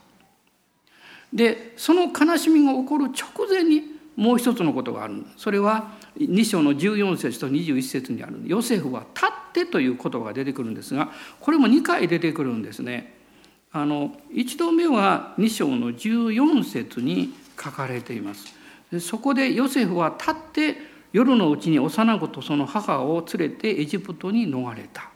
[1.33, 3.83] でその悲しみが起こる直前に
[4.15, 11.11] もう一つのことがあるそれは2章の14節と21節にあるヨセフは立ってという言葉が出てくるんですが
[11.41, 13.15] これも2回出てくるんですね。
[13.73, 18.47] あの1度目は2章の14節に書かれています。
[19.01, 20.77] そこでヨセフは立って
[21.13, 25.11] 夜のうちに幼子とその母を連れてエジプトに逃れた。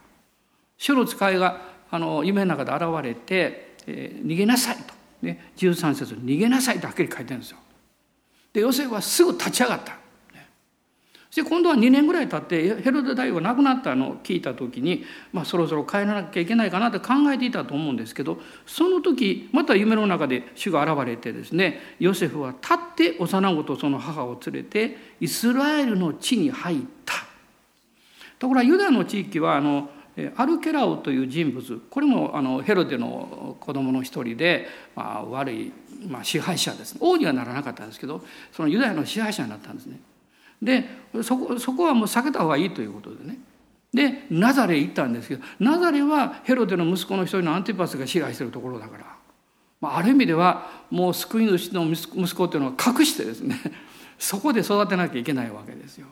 [0.77, 7.59] 主の使いがあの夢の中で現れて、えー、逃げなさいと、ね、13節逃げなさいとはっきり書いてるんですよ。
[8.53, 9.97] でヨセフはすぐ立ち上がった。
[11.31, 27.15] そしで今度は2年ぐらい経ってヘロデ大王が亡くなったのを聞いた時に、まあ、そろそろ帰らなきゃいけないかなって考えていたと思うんですけどその時また夢の中で主が現れてですねヨセフは立って幼子とその母を連れてイスラエルの地に入った。
[28.39, 29.91] ところがユダの地域はあの
[30.37, 34.67] アルケラオという人物これもあのヘロデの子供の一人で、
[34.97, 35.73] まあ、悪い、
[36.07, 39.99] まあ、支配者です王にはならなかったんですけどそのユダヤの支配者になったんですね。
[40.63, 40.85] で
[41.23, 43.39] そこそこはもう避けた方がいいということでね
[43.93, 49.17] でナザレ行ったんですけどナザレはヘロデの息子の一人のアンティパスが支配してるところだから、
[49.81, 53.57] まあ、ある意味ではもう救い主の息子っていうのは隠してですね
[54.19, 56.07] そこで育てなきゃいけないわけですよ。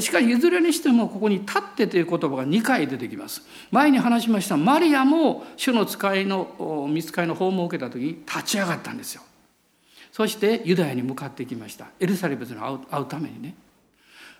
[0.00, 3.42] しかしいずれにしてもここに「立って」という言葉が2回出てきます。
[3.70, 9.22] 前に話しましたマリアも主の使いの見つかりの訪問を受けた時に立ち上がったんですよ。
[10.18, 13.54] そしてユダヤに向かってきましたエルサレムに会う会うためにね。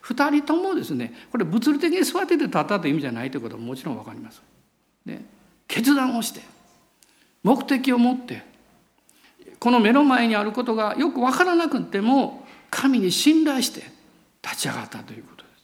[0.03, 4.43] 2人ともですねこれ物理的に座ってて立ったという意味じゃないということはもちろん分かります。
[5.07, 5.20] で
[5.68, 6.41] 決断をして
[7.45, 8.43] 目的を持って
[9.61, 13.85] この目の前にあることがよく分からなくても神に信頼して
[14.43, 15.62] 立ち上がったということです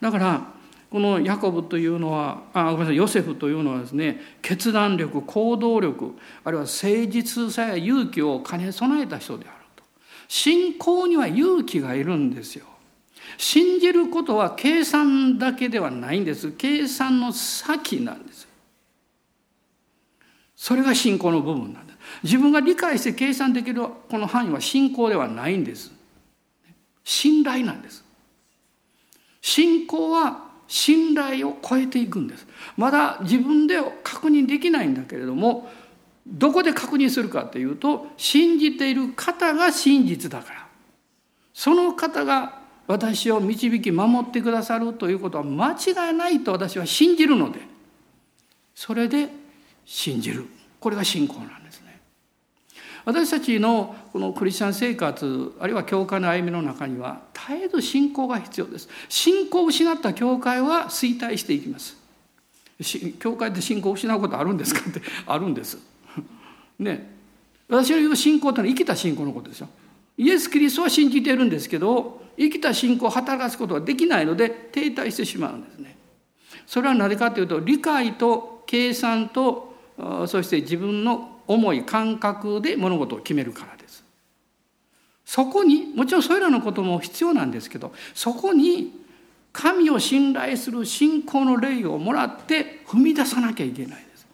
[0.00, 0.46] だから
[0.92, 6.14] このヤコブというのはあごめんなさいヨセフというのはですね決断力行動力
[6.44, 9.82] あるいは誠実さや勇気を兼ね備えた人であると。
[10.28, 12.66] 信仰には勇気がいるんですよ。
[13.38, 16.52] 信じることは計算だけではないんです。
[16.52, 18.46] 計算の先なんです
[20.54, 25.90] それが信仰の部分なんです自分が理解して計算できるこの範囲は信仰ではないんです。
[27.02, 28.04] 信頼なんです。
[29.40, 30.41] 信仰は
[30.72, 32.46] 信頼を超えていくんです。
[32.78, 35.70] まだ自分で確認できないんだけれども
[36.26, 40.66] どこで確認するかというと信じている方が真実だから。
[41.52, 47.60] その方が私を導き守ってくださるということは間違いないと私は信じるので
[48.74, 49.28] それで
[49.84, 50.46] 信じる。
[50.80, 51.81] これが信仰なんです。
[53.04, 58.88] 私たちのこのクリスチャン生活あるいは教会の歩みの中には絶えず信仰が必要です。
[59.08, 61.96] 信仰を失った教会は衰退していきます。
[63.18, 65.00] 教会で信仰を失うことあるんですかって？
[65.26, 65.78] あるんです。
[66.78, 67.10] ね。
[67.68, 69.68] 私の言う信仰ってのは生きた信仰のことですよ。
[70.18, 75.96] イエス・キリストは信じているんですけど生きた信仰を働かすことができないので停滞してしまうんですね。
[76.66, 79.74] それはなぜかというと理解と計算と
[80.26, 84.04] そして自分の思い感覚で物事を決めるからです
[85.24, 89.02] そこにもちろんそれらのことも必要なんですけどそこに
[89.52, 94.26] 神を信頼する信仰の霊をもらって踏み出さなきゃいけないです。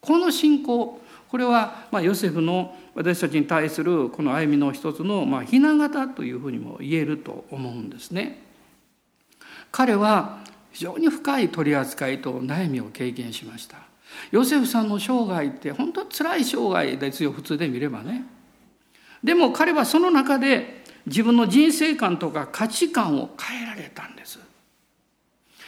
[0.00, 8.40] この信仰これはまヨセフの私たちに対するこの歩みの一つのまあ雛形というふうにも言えると思うんですね。
[9.70, 10.38] 彼は
[10.72, 13.78] 非常に深い取り扱いと悩みを経験しました。
[14.30, 18.24] ヨセフさんの生涯って本当辛い生涯ですよ普通で見ればね。
[19.22, 24.38] でも彼はその中で自分の人生観とか価値観を変えられたんです。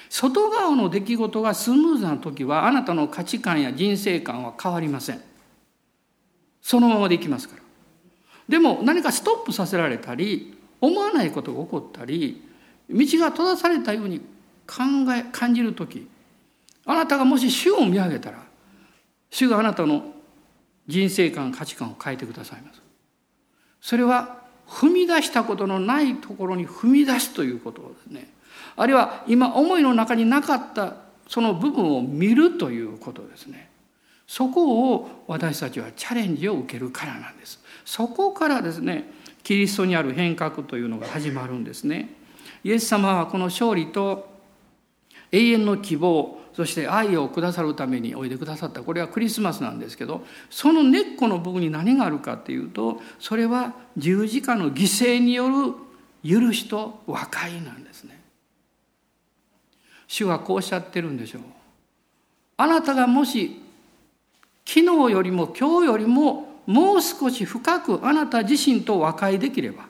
[0.09, 5.22] 外側の出来事がスムーズな時はあなたの価値観や人生観は変わりません。
[6.62, 7.62] そのままでいきますから。
[8.49, 12.43] でも何かストップさせられたり思わないことが起こったり
[12.89, 14.20] 道が閉ざされたように
[14.66, 14.82] 考
[15.16, 16.09] え感じる時
[16.87, 18.39] あなたがもし主を見上げたら
[19.30, 20.14] 主があなたの
[20.87, 22.80] 人生観価値観を変えてくださいます。
[23.80, 28.28] それは踏み出したことのないところに踏み出すということですね。
[28.76, 30.95] あるいは今思いの中になかった
[31.28, 33.70] その部分を見るということですね。
[34.26, 37.61] そこを私たちはチャレンジを受けるからなんです。
[37.84, 39.11] そこからですね
[39.43, 42.14] キリストにある変革というのが始まるんですね。
[42.64, 44.28] イエス様はこの勝利と
[45.30, 55.74] 永遠の希望そして愛をくださるためにおいでくださったこれはクリスマスなんですけどその根っこの部分に何があるかっていうとそれは十字架の犠牲による
[56.26, 58.18] 許しと和解なんですね。
[60.09, 61.42] 主はこうおっしゃってるんでしょう。
[62.57, 63.61] あなたがもし
[64.64, 69.84] 昨日よりも今日よりももう少し深くあなた自身と和解できれば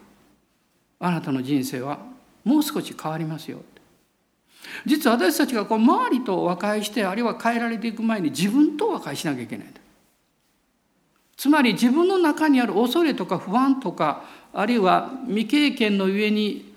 [0.98, 2.00] あなたの人生は
[2.42, 3.60] もう少し変わりますよ。
[4.84, 9.80] 実は私たちがこう周りと和解してあるいは変えられていく前に自分と和解しなきゃいけないんだ
[11.36, 16.72] つまり自分の中にある恐れとか不安とかあるいは未経験の上に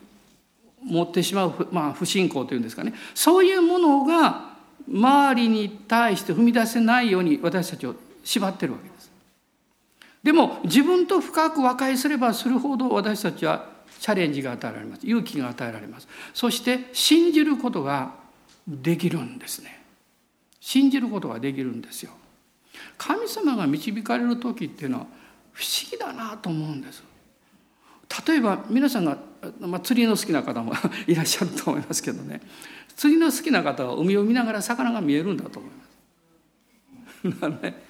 [0.84, 4.50] 持ってしまう、まあ、不信仰というんですかねそういうものが
[4.92, 9.12] 周りに対して踏み出せないように私たちを縛ってるわけです。
[10.24, 13.70] でも自分と深く和解すればするほど私たちは
[14.00, 15.06] チャレンジが与えられます。
[15.06, 16.08] 勇気が与えられます。
[16.34, 18.16] そして信じることが
[18.68, 19.84] できるんですね。
[20.60, 22.12] 信じることができるんですよ。
[22.98, 25.08] 神様が導かれる時っていうのは
[25.52, 27.04] 不思議だなと思うんです。
[28.28, 29.18] 例えば皆さんが、
[29.60, 30.74] まあ、釣りの好きな方も
[31.06, 32.42] いらっしゃると思いますけどね。
[32.96, 35.90] 釣りの好きな方は海を見ながら魚が見えるんだと思います。
[37.64, 37.84] ね、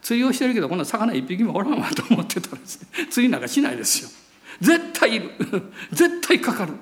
[0.00, 4.21] 釣りをしてるけどこんな魚一匹もおらんわと思ってたらですね釣りなんかしないですよ。
[4.60, 5.30] 絶対いる。
[5.92, 6.72] 絶対かかる。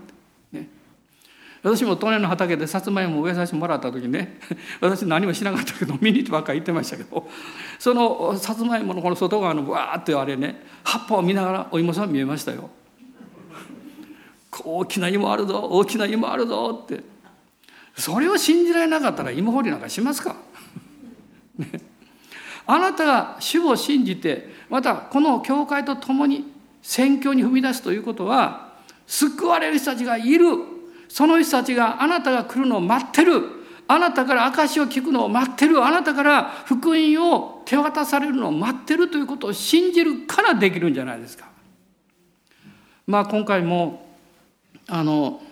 [0.52, 0.68] ね、
[1.62, 4.38] 私も隣の畑でさつまいも植えさせてもらった時ね
[4.80, 7.28] 私何もしなかったけど見に行ってばっかり言ってましたけど
[7.78, 12.70] そのさつまいものこの外側のわーってあれね葉っぱを見ながらお芋さん見えましたよ。
[14.62, 17.20] 大きな芋あるぞ大きな芋あるぞって。
[17.96, 20.36] それを信じられなかったら芋掘りなんかしますか、
[21.58, 21.68] ね、
[22.66, 26.49] あなたが主を信じてまたこの教会と共に
[26.82, 28.74] 宣教に踏み出すということは
[29.06, 30.46] 救われる人たちがいる。
[31.08, 33.42] その人たちがあなたが来るのを待ってる。
[33.88, 35.84] あなたから証を聞くのを待ってる。
[35.84, 36.96] あなたから福音
[37.32, 41.48] を手渡されるのを待ってるということを信じるからできるんじゃないですか。
[43.06, 44.06] まあ今回も
[44.86, 45.42] あの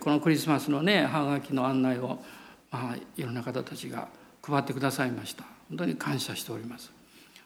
[0.00, 2.22] このクリスマスのねはがきの案内を、
[2.70, 4.08] まあ、いろんな方たちが
[4.42, 5.44] 配ってくださいました。
[5.70, 6.92] 本当に感謝しております。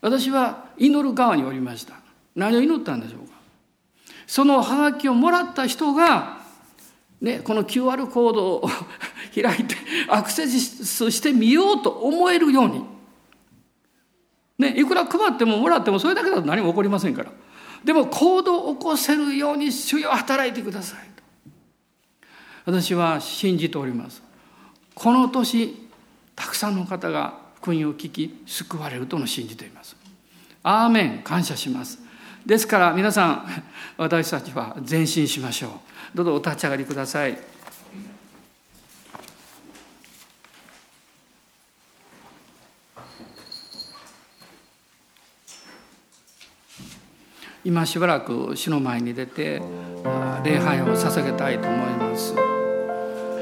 [0.01, 2.02] 私は祈る側におりました。
[2.35, 3.35] 何を祈ったんでしょうか？
[4.27, 6.39] そのはがきをもらった人が、
[7.21, 8.71] ね、この QR コードを
[9.35, 9.77] 開いて
[10.09, 12.85] アクセスしてみようと思えるように、
[14.59, 17.31] ね、いくら配ってももらってもそれだけだと何も起こりませんから。
[17.85, 21.23] でも行動を起こせるように主よ働いてくださいと。
[22.67, 24.23] 私は信じております。
[24.95, 25.89] この年
[26.37, 29.97] たくさんの方が福音を聞き救われるとの信じています。
[30.63, 31.99] アーメン感謝します。
[32.45, 33.47] ですから皆さん
[33.97, 35.69] 私たちは前進しましょ
[36.15, 36.17] う。
[36.17, 37.39] どうぞお立ち上がりください。
[47.65, 49.63] 今しばらく主の前に出て
[50.43, 52.35] 礼拝を捧げたいと思います。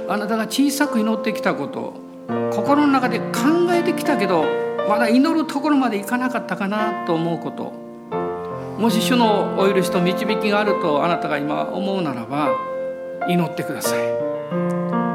[0.08, 1.94] あなたが小さく祈ってきたこと
[2.52, 3.24] 心の中で考
[3.70, 4.44] えてきたけど
[4.88, 7.89] まだ祈るところまでいかなかったかなと思うこと。
[8.80, 12.48] もし主のお許しと導きがあるとあなたが今思うならば
[13.28, 14.00] 祈ってください。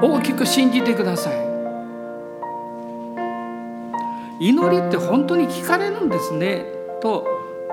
[0.03, 1.45] 大きく信じてください。
[4.39, 6.63] 祈りって本当に聞かれるんですね。
[7.01, 7.26] と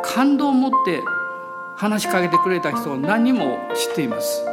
[0.03, 1.03] 感動を持って
[1.77, 4.47] 話しかけてくれた人を何人も知っています。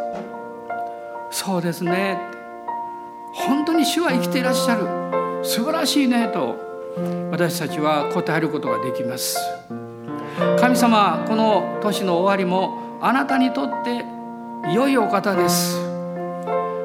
[1.31, 2.19] そうですね。
[3.33, 5.45] 本当に主は生きていらっしゃる。
[5.45, 6.57] 素晴らしいねと
[7.31, 9.37] 私たちは答えることができます。
[10.59, 14.05] 神様この年の終わりもあなたにとって
[14.73, 15.77] 良いお方です。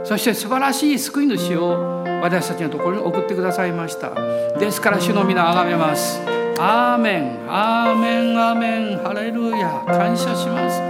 [0.05, 4.11] そして素晴らしい救い主を私たちのところに送ってくださいました。
[4.59, 6.21] ですから主の皆あがめます。
[6.59, 7.39] アーメン。
[7.49, 8.39] アーメン。
[8.39, 8.99] アーメン。
[8.99, 9.83] ハレルヤ。
[9.87, 10.81] 感謝します。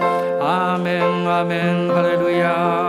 [0.40, 1.02] アーメン。
[1.28, 1.88] アーメン。
[1.88, 2.84] ハレルヤ。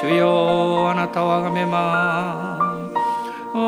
[0.00, 2.98] 主よあなたをあがめます。
[3.52, 3.64] おお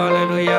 [0.00, 0.58] アレルヤ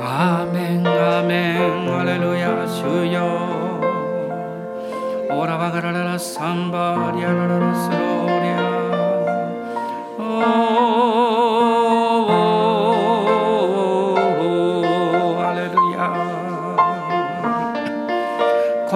[0.00, 3.20] アーメンアーメンアレルヤ主よ
[5.28, 8.71] オラバガラララサンバリアラララスローリ今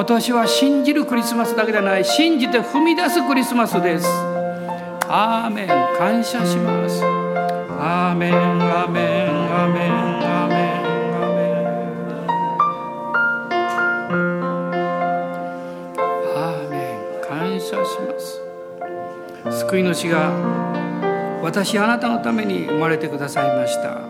[0.06, 2.04] 年は信じるクリスマスだけでない。
[2.04, 4.06] 信じて踏み出すクリスマスです。
[5.08, 5.68] アーメン。
[5.98, 7.02] 感謝します。
[7.78, 8.34] アーメン。
[8.34, 9.28] アーメン。
[9.52, 9.92] アーメン。
[9.92, 10.76] アーメン。
[16.34, 17.28] アーメン。
[17.28, 18.40] 感謝します。
[19.66, 20.32] 救い主が
[21.42, 24.00] 私あなたのために生まれてくださいました。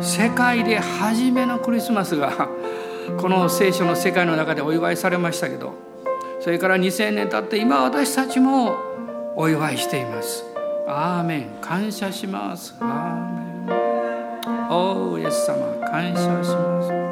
[0.00, 2.48] 世界で初めのクリスマスが
[3.26, 5.74] この聖書の世界の中でお祝いされましたけど
[6.38, 8.76] それから2000年経って今私たちも
[9.34, 10.44] お祝いしています。
[10.86, 11.48] アーメン。
[11.60, 12.76] 感謝します。
[12.78, 14.70] アーメン。
[14.70, 15.56] おイエス様。
[15.88, 17.05] 感謝します。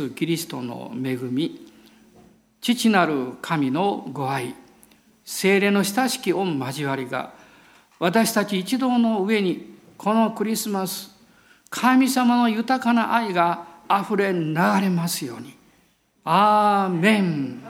[0.00, 1.66] ス・キリストの恵み
[2.62, 4.54] 父なる神のご愛
[5.24, 7.34] 精霊の親しき御交わりが
[7.98, 11.10] 私たち一同の上にこのクリスマス
[11.68, 15.54] 神様の豊かな愛があふれ流れますように。
[16.24, 17.62] アーメン